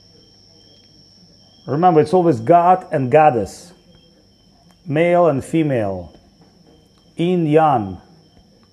Remember 1.65 2.01
it's 2.01 2.13
always 2.13 2.39
God 2.39 2.85
and 2.91 3.09
goddess. 3.11 3.73
Male 4.85 5.29
and 5.29 5.43
female. 5.43 6.13
Yin 7.15 7.45
yang. 7.45 8.01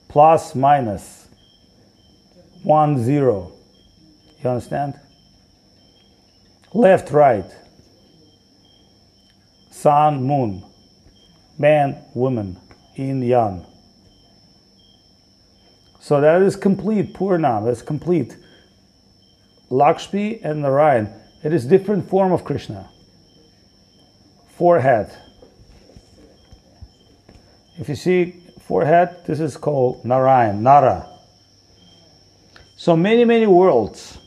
Plus 0.08 0.54
minus. 0.54 1.28
One 2.62 3.02
zero. 3.02 3.52
You 4.42 4.50
understand? 4.50 4.94
Left 6.72 7.10
right. 7.10 7.50
Sun 9.70 10.22
moon 10.22 10.64
man, 11.60 12.02
woman, 12.14 12.58
yin, 12.96 13.22
yang. 13.22 13.66
So 16.00 16.22
that 16.22 16.40
is 16.40 16.56
complete 16.56 17.12
Purnam, 17.12 17.66
that's 17.66 17.82
complete. 17.82 18.36
Lakshmi 19.68 20.42
and 20.42 20.62
Narayan, 20.62 21.12
it 21.44 21.52
is 21.52 21.66
different 21.66 22.08
form 22.08 22.32
of 22.32 22.44
Krishna. 22.44 22.88
Forehead. 24.56 25.14
If 27.80 27.88
you 27.88 27.94
see 27.94 28.32
forehead, 28.60 29.24
this 29.26 29.40
is 29.40 29.56
called 29.56 30.04
Narayan, 30.04 30.62
Nara. 30.62 31.08
So 32.76 32.94
many, 32.94 33.24
many 33.24 33.46
worlds. 33.46 34.18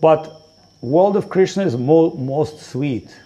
But 0.00 0.42
world 0.80 1.16
of 1.16 1.28
Krishna 1.28 1.64
is 1.64 1.76
mo- 1.76 2.14
most 2.14 2.60
sweet 2.60 3.16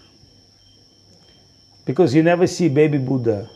because 1.86 2.14
you 2.14 2.22
never 2.22 2.46
see 2.46 2.68
baby 2.68 2.98
Buddha. 2.98 3.48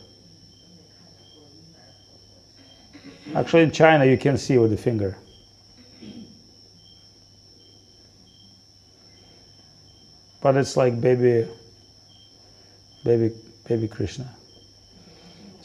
Actually, 3.35 3.63
in 3.63 3.71
China, 3.71 4.05
you 4.05 4.17
can 4.17 4.37
see 4.37 4.57
with 4.57 4.71
the 4.71 4.77
finger. 4.77 5.17
But 10.41 10.55
it's 10.57 10.75
like 10.75 10.99
baby, 10.99 11.47
baby, 13.03 13.35
baby 13.67 13.87
Krishna. 13.87 14.33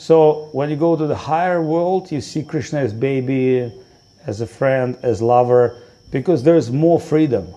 So 0.02 0.48
when 0.50 0.68
you 0.68 0.74
go 0.74 0.96
to 0.96 1.06
the 1.06 1.14
higher 1.14 1.62
world, 1.62 2.10
you 2.10 2.20
see 2.20 2.42
Krishna 2.42 2.80
as 2.80 2.92
baby, 2.92 3.72
as 4.26 4.40
a 4.40 4.48
friend, 4.48 4.98
as 5.04 5.22
lover, 5.22 5.80
because 6.10 6.42
there's 6.42 6.72
more 6.72 6.98
freedom. 6.98 7.54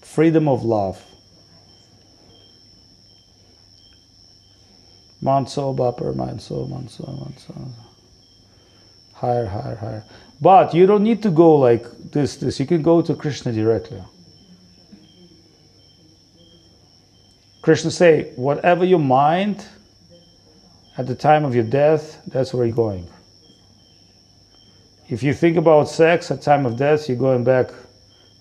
Freedom 0.00 0.48
of 0.48 0.64
love. 0.64 1.04
Manso, 5.20 5.74
Bapper, 5.74 6.14
Manso, 6.14 6.66
Manso, 6.66 7.04
Manso. 7.04 7.54
Higher, 9.12 9.44
higher, 9.44 9.76
higher. 9.76 10.04
But 10.40 10.72
you 10.72 10.86
don't 10.86 11.02
need 11.02 11.22
to 11.24 11.30
go 11.30 11.56
like 11.56 11.84
this, 12.10 12.36
this. 12.36 12.58
You 12.58 12.64
can 12.64 12.80
go 12.80 13.02
to 13.02 13.14
Krishna 13.14 13.52
directly. 13.52 14.02
Krishna 17.62 17.90
say, 17.90 18.32
whatever 18.36 18.84
your 18.84 18.98
mind 18.98 19.66
at 20.96 21.06
the 21.06 21.14
time 21.14 21.44
of 21.44 21.54
your 21.54 21.64
death, 21.64 22.22
that's 22.26 22.54
where 22.54 22.66
you're 22.66 22.74
going. 22.74 23.06
If 25.08 25.22
you 25.22 25.34
think 25.34 25.56
about 25.56 25.88
sex 25.88 26.30
at 26.30 26.40
time 26.40 26.64
of 26.64 26.76
death, 26.76 27.08
you're 27.08 27.18
going 27.18 27.44
back 27.44 27.70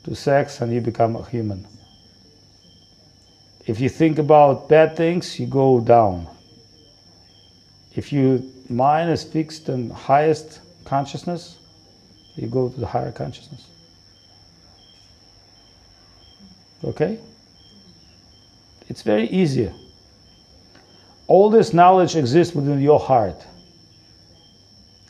to 0.04 0.16
sex 0.16 0.62
and 0.62 0.74
you 0.74 0.82
become 0.82 1.16
a 1.16 1.28
human. 1.28 1.68
If 3.66 3.80
you 3.80 3.90
think 3.90 4.20
about 4.20 4.70
bad 4.70 4.96
things, 4.96 5.40
you 5.40 5.48
go 5.48 5.80
down. 5.80 6.28
If 7.96 8.14
your 8.14 8.40
mind 8.70 9.10
is 9.10 9.24
fixed 9.24 9.68
in 9.68 9.90
highest 9.90 10.62
consciousness, 10.86 11.58
you 12.36 12.48
go 12.48 12.70
to 12.70 12.80
the 12.80 12.88
higher 12.88 13.12
consciousness. 13.12 13.68
Okay? 16.84 17.20
It's 18.90 19.04
very 19.04 19.28
easy. 19.30 19.72
All 21.28 21.52
this 21.52 21.74
knowledge 21.74 22.16
exists 22.16 22.56
within 22.56 22.82
your 22.82 23.00
heart. 23.00 23.46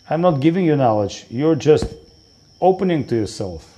I'm 0.09 0.21
not 0.21 0.41
giving 0.41 0.65
you 0.65 0.75
knowledge, 0.75 1.25
you're 1.29 1.55
just 1.55 1.85
opening 2.59 3.07
to 3.07 3.15
yourself. 3.15 3.77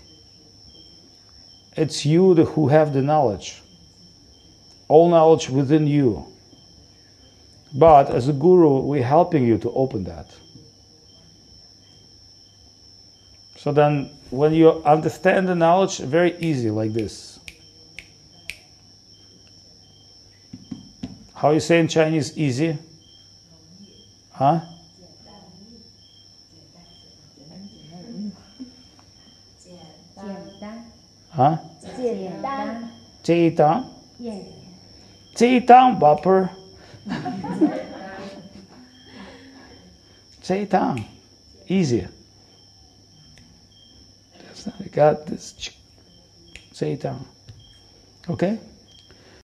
It's 1.78 2.06
you 2.06 2.34
who 2.34 2.68
have 2.68 2.94
the 2.94 3.02
knowledge. 3.02 3.62
All 4.88 5.10
knowledge 5.10 5.50
within 5.50 5.88
you. 5.88 6.26
But 7.74 8.10
as 8.10 8.28
a 8.28 8.34
guru, 8.34 8.80
we're 8.80 9.04
helping 9.04 9.46
you 9.46 9.58
to 9.60 9.72
open 9.72 10.04
that. 10.06 10.28
So 13.58 13.72
then, 13.72 14.10
when 14.32 14.54
you 14.54 14.84
understand 14.84 15.48
the 15.48 15.56
knowledge, 15.56 16.00
very 16.00 16.36
easy 16.40 16.72
like 16.72 16.94
this. 16.94 17.40
How 21.42 21.50
you 21.50 21.60
say 21.60 21.80
in 21.80 21.88
Chinese 21.88 22.38
easy? 22.38 22.78
Huh? 24.32 24.60
Huh? 31.32 31.58
Jietang. 35.34 36.00
Bopper. 36.00 36.52
Jietang. 40.44 41.06
Easier. 41.68 42.10
That's 44.44 44.68
not, 44.68 44.76
I 44.80 44.88
got 44.90 45.26
this. 45.26 45.72
Jietang. 46.72 47.26
Okay? 48.30 48.60